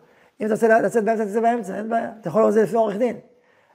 [0.41, 2.11] אם אתה רוצה לצאת באמצע, תצא באמצע, אין בעיה.
[2.21, 3.17] אתה יכול לזה לפני עורך דין.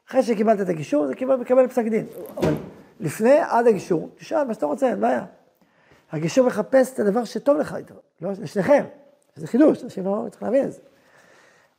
[0.08, 2.06] אחרי שקיבלת את הגישור, זה קיבל, מקבל פסק דין.
[2.36, 2.54] אבל
[3.02, 5.24] לפני, עד הגישור, תשאל מה שאתה רוצה, אין בעיה.
[6.12, 8.84] הגישור מחפש את הדבר שטוב לך איתו, לא לשניכם.
[9.36, 10.80] זה חידוש, אנשים לא צריכים להבין את זה.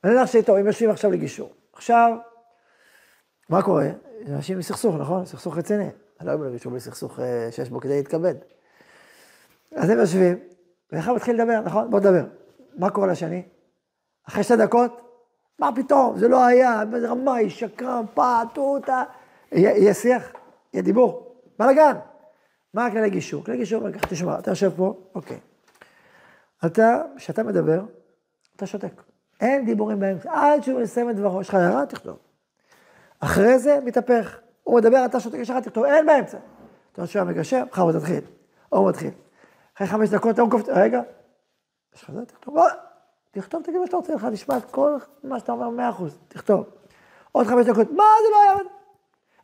[0.03, 1.53] אני אומר שטוב, אם יושבים עכשיו לגישור.
[1.73, 2.11] עכשיו,
[3.49, 3.87] מה קורה?
[4.27, 5.25] אנשים בסכסוך, נכון?
[5.25, 5.89] סכסוך רציני.
[6.19, 8.35] אני לא יודע לגישור בלי סכסוך אה, שיש בו כדי להתכבד.
[9.75, 10.39] אז הם יושבים,
[10.91, 11.89] ואחד מתחיל לדבר, נכון?
[11.89, 12.23] בוא נדבר.
[12.77, 13.43] מה קורה לשני?
[14.27, 15.01] אחרי שתי דקות,
[15.59, 19.03] מה פתאום, זה לא היה, באיזה רמאי, שקרן, פע, טוטה.
[19.51, 20.31] יהיה יהיה שיח,
[20.73, 21.97] יהיה דיבור, בלאגן.
[22.73, 23.43] מה הכללי גישור?
[23.43, 25.39] כללי גישור, אומר תשמע, אתה יושב פה, אוקיי.
[26.65, 27.81] אתה, כשאתה מדבר,
[28.55, 29.03] אתה שותק.
[29.41, 32.17] אין דיבורים באמצע, עד שהוא מסיים את דברו, יש לך הערה, תכתוב.
[33.19, 34.39] אחרי זה, מתהפך.
[34.63, 36.37] הוא מדבר, אתה שותק, יש לך, תכתוב, אין באמצע.
[36.91, 38.21] אתה יושב המגשר, בכבוד תתחיל.
[38.71, 39.11] או הוא מתחיל.
[39.77, 41.01] אחרי חמש דקות, הוא קופץ, רגע,
[41.95, 42.63] יש לך זה, תכתוב, "אה,
[43.31, 46.65] תכתוב, תגיד מה שאתה רוצה לך, תשמע את כל מה שאתה אומר, מאה אחוז, תכתוב.
[47.31, 48.53] עוד חמש דקות, מה זה לא היה,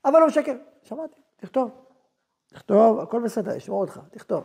[0.05, 1.71] אבל לא משקר, שמעתי, תכתוב.
[2.47, 4.43] תכתוב, הכל בסדר, ישמעו אותך, תכתוב.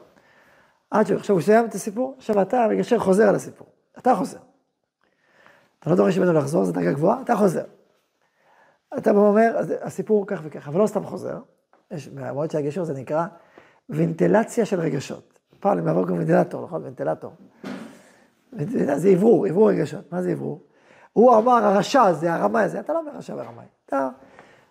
[0.91, 3.67] עד שהוא, עכשיו הוא סיים את הסיפור, עכשיו אתה, המגשר, חוזר על הסיפור.
[3.99, 4.39] אתה חוזר.
[5.79, 7.65] אתה לא דורש ממנו לחזור, זו דרגה גבוהה, אתה חוזר.
[8.99, 11.39] אתה אומר, הסיפור כך וכך, אבל לא סתם חוזר.
[11.91, 13.27] יש, מהמועד של הגישור זה נקרא
[13.89, 15.41] ונטילציה של רגשות.
[15.61, 16.85] פעם אני מעבור כמו ונטילטור, נכון?
[16.85, 17.33] ונטילטור.
[18.97, 20.13] זה אוורור, אוורור רגשות.
[20.13, 20.63] מה זה אוורור?
[21.13, 23.67] הוא אמר, הרשע הזה, הרמאי הזה, אתה לא אומר רשע ורמאי.
[23.87, 24.09] אתה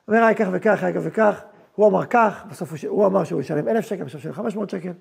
[0.07, 1.43] אומר, היה כך וכך, היה כך וכך,
[1.75, 4.69] הוא אמר כך, בסוף הוא, ש- הוא אמר שהוא ישלם אלף שקל, בסוף ישלם 500
[4.69, 4.91] שקל,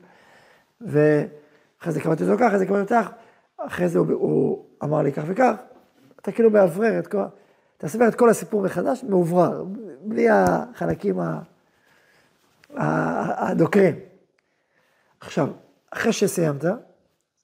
[0.80, 3.10] ואחרי זה קבעתי אותו ככה, אחרי זה קבעתי אותך,
[3.58, 5.52] אחרי זה הוא, הוא אמר לי כך וכך,
[6.20, 7.22] אתה כאילו מאוורר את כל,
[7.78, 9.64] אתה סופר את כל הסיפור מחדש, מאוברר,
[10.04, 11.40] בלי החלקים ה-
[13.50, 13.94] הדוקרים.
[15.20, 15.48] עכשיו,
[15.90, 16.64] אחרי שסיימת,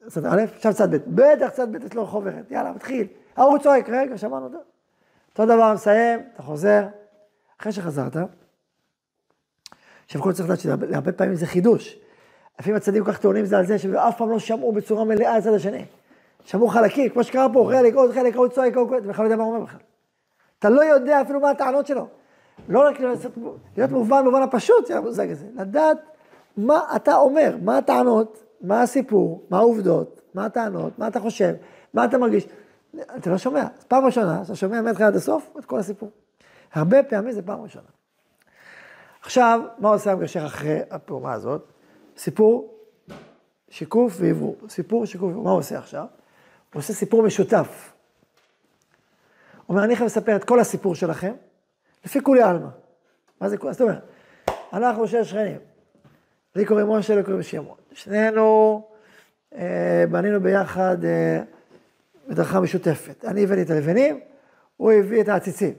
[0.09, 3.07] צד א', עכשיו צד ב', בטח צד ב' יש לו חוברת, יאללה, מתחיל.
[3.37, 4.59] ההוא צועק, רגע, שמענו אותו.
[5.31, 6.87] אותו דבר, מסיים, אתה חוזר.
[7.61, 8.17] אחרי שחזרת,
[10.09, 11.99] עכשיו כל צריך לדעת שהרבה פעמים זה חידוש.
[12.61, 15.53] לפעמים הצדדים כל כך טעונים זה על זה, שאף פעם לא שמעו בצורה מלאה לצד
[15.53, 15.85] השני.
[16.45, 19.37] שמעו חלקים, כמו שקרה פה, חלק, עוד חלק, עוד צועק, עוד אתה בכלל לא יודע
[19.37, 19.81] מה הוא אומר בכלל.
[20.59, 22.07] אתה לא יודע אפילו מה הטענות שלו.
[22.69, 23.19] לא רק להיות,
[23.77, 25.99] להיות מובן במובן הפשוט של המושג הזה, לדעת
[26.57, 31.55] מה אתה אומר, מה הטענות, מה הסיפור, מה העובדות, מה הטענות, מה אתה חושב,
[31.95, 32.47] מה אתה מרגיש.
[33.17, 33.65] אתה לא שומע.
[33.89, 36.11] פעם ראשונה, אתה שומע מהתחלה עד הסוף את כל הסיפור.
[36.73, 37.98] הרבה פעמים זה פעם ראשונה.
[39.29, 41.73] עכשיו, מה עושה המגשר אחרי הפעומה הזאת?
[42.17, 42.79] סיפור,
[43.71, 44.57] שיקוף ועברו.
[44.69, 46.05] סיפור, שיקוף, מה הוא עושה עכשיו?
[46.73, 47.93] הוא עושה סיפור משותף.
[49.67, 51.33] הוא אומר, אני חייב לספר את כל הסיפור שלכם,
[52.05, 52.69] לפי כולי עלמא.
[53.41, 53.73] מה זה כולי?
[53.73, 54.03] זאת אומרת,
[54.73, 55.59] אנחנו שני שכנים.
[56.57, 57.77] לי קוראים משה, לי קוראים שמעון.
[57.93, 58.83] שנינו
[59.55, 61.43] אה, בנינו ביחד אה,
[62.29, 63.25] מדרכה משותפת.
[63.25, 64.21] אני הבאתי את הלבנים,
[64.77, 65.75] הוא הביא את העציצים.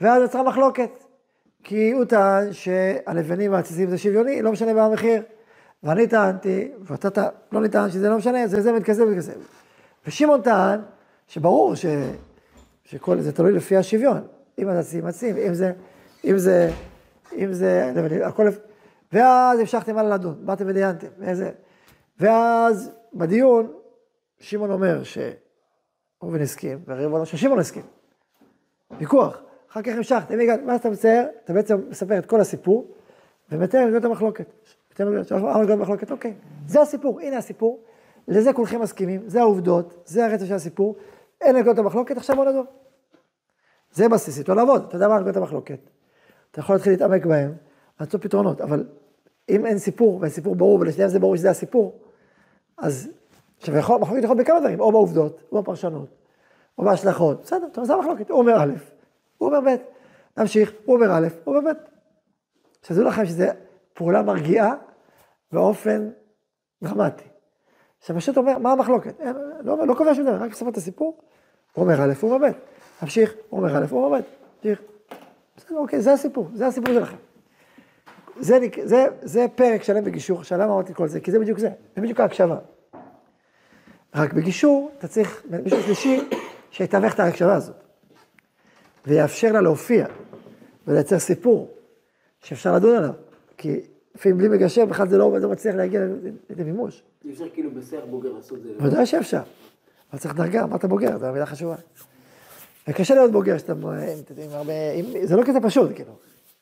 [0.00, 1.05] ואז נוצרה מחלוקת,
[1.68, 5.22] כי הוא טען שהלבנים והעציצים זה שוויוני, לא משנה מה המחיר.
[5.82, 9.32] ואני טענתי, ואתה לא נטען שזה לא משנה, זה זה וכזה וכזה.
[10.06, 10.80] ושמעון טען
[11.26, 11.86] שברור ש,
[12.84, 14.26] שכל זה תלוי לפי השוויון.
[14.58, 15.72] אם העציצים עצים, אם זה,
[16.24, 16.70] אם זה,
[17.32, 17.92] אם זה,
[18.24, 18.48] הכל,
[19.12, 21.50] ואז המשכתם הלאה לדון, באתם ודיינתם, ואיזה,
[22.20, 23.72] ואז בדיון,
[24.38, 27.82] שמעון אומר שראובן הסכים, והריבון ששמעון הסכים.
[28.98, 29.45] ויכוח.
[29.76, 30.34] אחר כך המשכתם,
[30.66, 32.86] ואז אתה מצייר, אתה בעצם מספר את כל הסיפור,
[33.52, 34.46] ומתאר את המחלוקת.
[34.92, 35.22] מתאר
[35.64, 36.34] את המחלוקת, אוקיי.
[36.66, 37.80] זה הסיפור, הנה הסיפור,
[38.28, 40.96] לזה כולכם מסכימים, זה העובדות, זה הרצף של הסיפור,
[41.40, 42.66] אין נקודות המחלוקת, עכשיו בוא נדון.
[43.92, 45.78] זה בסיס, איתו לעבוד, אתה יודע מה נקודות המחלוקת.
[46.50, 47.52] אתה יכול להתחיל להתעמק בהם,
[48.00, 48.86] למצוא פתרונות, אבל
[49.48, 51.98] אם אין סיפור, והסיפור ברור, ולשניהם זה ברור שזה הסיפור,
[52.78, 53.08] אז,
[53.58, 56.08] עכשיו, יכול, מחלוקת יכול בכמה דברים, או בעובדות, או בפרשנות,
[56.78, 58.95] או בהשלכות, בסדר, זה המחלוקת, הוא אומר א',
[59.38, 59.76] הוא אומר ב',
[60.40, 61.74] נמשיך, הוא אומר א', הוא אומר ב'.
[62.82, 63.44] שתדעו לכם שזו
[63.94, 64.74] פעולה מרגיעה
[65.52, 66.10] באופן
[66.82, 67.24] דרמטי.
[67.98, 69.20] עכשיו, פשוט אומר, מה המחלוקת?
[69.20, 71.18] אין, לא, לא קובע שום דבר, רק מספר את הסיפור,
[71.72, 72.52] הוא אומר א', הוא אומר ב',
[73.02, 74.22] נמשיך, הוא אומר א', הוא אומר ב',
[74.56, 74.82] נמשיך.
[75.56, 77.16] בסדר, אוקיי, זה הסיפור, זה הסיפור שלכם.
[78.40, 81.20] זה, זה, זה פרק שלם בגישור, למה אמרתי כל זה?
[81.20, 82.58] כי זה בדיוק זה, זה בדיוק ההקשבה.
[84.14, 86.20] רק בגישור אתה צריך מישהו שלישי
[86.70, 87.85] שיתווך את ההקשבה הזאת,
[89.06, 90.06] ויאפשר לה להופיע
[90.86, 91.70] ולייצר סיפור
[92.42, 93.12] שאפשר לדון עליו,
[93.56, 93.80] כי
[94.14, 96.00] לפעמים בלי מגשר בכלל זה לא, לא מצליח להגיע
[96.50, 97.02] לידי מימוש.
[97.24, 98.68] אי אפשר כאילו בשיח בוגר לעשות זה.
[98.80, 99.40] ודאי שאפשר,
[100.12, 101.76] אבל צריך דרגה, אמרת בוגר, זו מילה חשובה.
[102.88, 104.72] וקשה להיות בוגר שאתה, עם הרבה,
[105.24, 106.12] זה לא כזה פשוט, כאילו,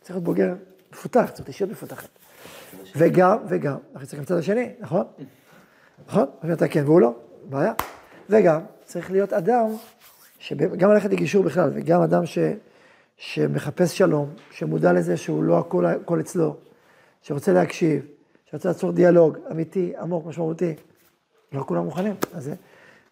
[0.00, 0.54] צריך להיות בוגר
[0.92, 2.08] מפותח, זאת אישיות מפותחת.
[2.96, 5.04] וגם, וגם, אנחנו צריכים לצד השני, נכון?
[6.08, 6.24] נכון?
[6.52, 7.14] אתה כן והוא לא,
[7.48, 7.72] בעיה.
[8.30, 9.66] וגם, צריך להיות אדם,
[10.76, 12.38] גם ללכת לגישור בכלל, וגם אדם ש,
[13.16, 16.56] שמחפש שלום, שמודע לזה שהוא לא הכל, הכל אצלו,
[17.22, 18.06] שרוצה להקשיב,
[18.50, 20.74] שרוצה לעצור דיאלוג אמיתי, עמוק, משמעותי.
[21.52, 22.14] לא כולם מוכנים.
[22.34, 22.54] אז זה,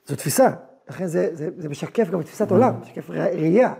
[0.07, 0.51] זו תפיסה,
[0.89, 3.75] לכן זה, זה, זה משקף גם את תפיסת עולם, משקף ראייה,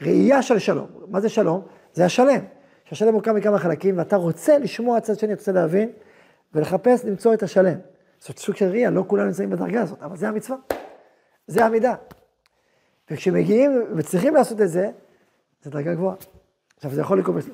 [0.00, 0.86] ראייה של שלום.
[1.08, 1.62] מה זה שלום?
[1.92, 2.40] זה השלם.
[2.84, 5.90] שהשלם מורכב מכמה חלקים, ואתה רוצה לשמוע צד שני, רוצה להבין,
[6.54, 7.78] ולחפש למצוא את השלם.
[8.18, 10.58] זאת סוג של ראייה, לא כולם נמצאים בדרגה הזאת, אבל זה המצווה,
[11.46, 11.94] זה המידה.
[13.10, 14.90] וכשמגיעים וצריכים לעשות את זה,
[15.64, 16.16] זו דרגה גבוהה.
[16.76, 17.44] עכשיו, זה יכול לקרות,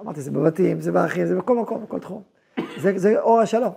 [0.00, 2.22] אמרתי, זה בבתים, זה באחים, זה בכל מקום, בכל תחום.
[2.80, 3.72] זה, זה אור השלום.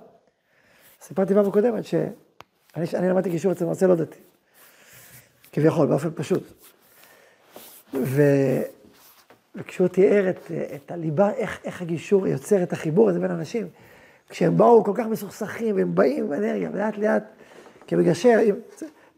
[1.01, 4.19] סיפרתי פעם קודמת שאני למדתי גישור אצל מרצה לא דתי.
[5.51, 6.43] כביכול, באופן פשוט.
[7.93, 8.21] ו...
[9.55, 13.67] וכשהוא תיאר את, את הליבה, איך, איך הגישור יוצר את החיבור הזה בין אנשים,
[14.29, 17.23] כשהם באו כל כך מסוכסכים, והם באים עם אנרגיה, ולאט לאט,
[17.87, 18.55] כמגשר, אם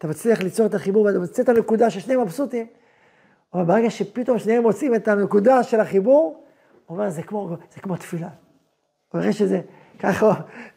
[0.01, 2.67] אתה מצליח ליצור את החיבור, ואתה מוצא את הנקודה ששניהם מבסוטים,
[3.53, 6.43] אבל ברגע שפתאום שניהם מוצאים את הנקודה של החיבור,
[6.85, 8.27] הוא אומר, זה כמו, זה כמו תפילה.
[8.27, 9.61] הוא אומר שזה,
[9.99, 10.33] ככה,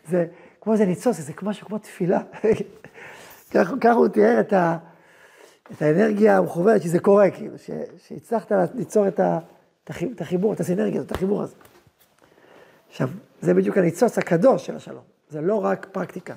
[0.09, 0.27] זה
[0.61, 2.21] כמו זה ניצוץ, זה משהו כמו תפילה.
[3.55, 4.77] ככה, ככה הוא תיאר את, ה,
[5.73, 7.55] את האנרגיה המכוונת שזה קורה, כאילו,
[7.99, 9.39] שהצלחת ליצור את, ה,
[9.85, 11.55] את החיבור, את הסינרגיה, את החיבור הזה.
[12.89, 13.09] עכשיו,
[13.41, 15.05] זה בדיוק הניצוץ הקדוש של השלום.
[15.29, 16.35] זה לא רק פרקטיקה,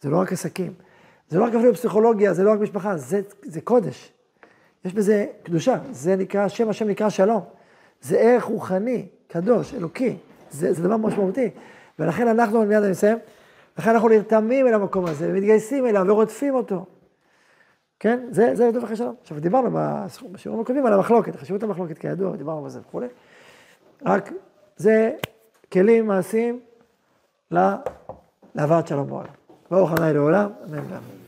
[0.00, 0.72] זה לא רק עסקים,
[1.28, 4.12] זה לא רק אפילו פסיכולוגיה, זה לא רק משפחה, זה, זה קודש.
[4.84, 7.40] יש בזה קדושה, זה נקרא, שם השם נקרא שלום.
[8.00, 10.16] זה ערך רוחני, קדוש, אלוקי,
[10.50, 11.50] זה, זה דבר משמעותי.
[11.98, 13.18] ולכן אנחנו, מיד אני מסיים,
[13.78, 16.86] לכן אנחנו נרתמים אל המקום הזה, ומתגייסים אליו ורודפים אותו.
[18.00, 18.26] כן?
[18.30, 19.14] זה, זה רדוף אחרי שלום.
[19.22, 19.78] עכשיו, דיברנו
[20.32, 23.06] בשיעורים הקודמים על המחלוקת, חשיבות המחלוקת כידוע, דיברנו על זה וכולי.
[24.06, 24.32] רק
[24.76, 25.12] זה
[25.72, 26.60] כלים מעשיים
[28.54, 29.43] להבאת שלום בעולם.
[29.74, 31.23] ברוך ה' לעולם, אמן ואמן.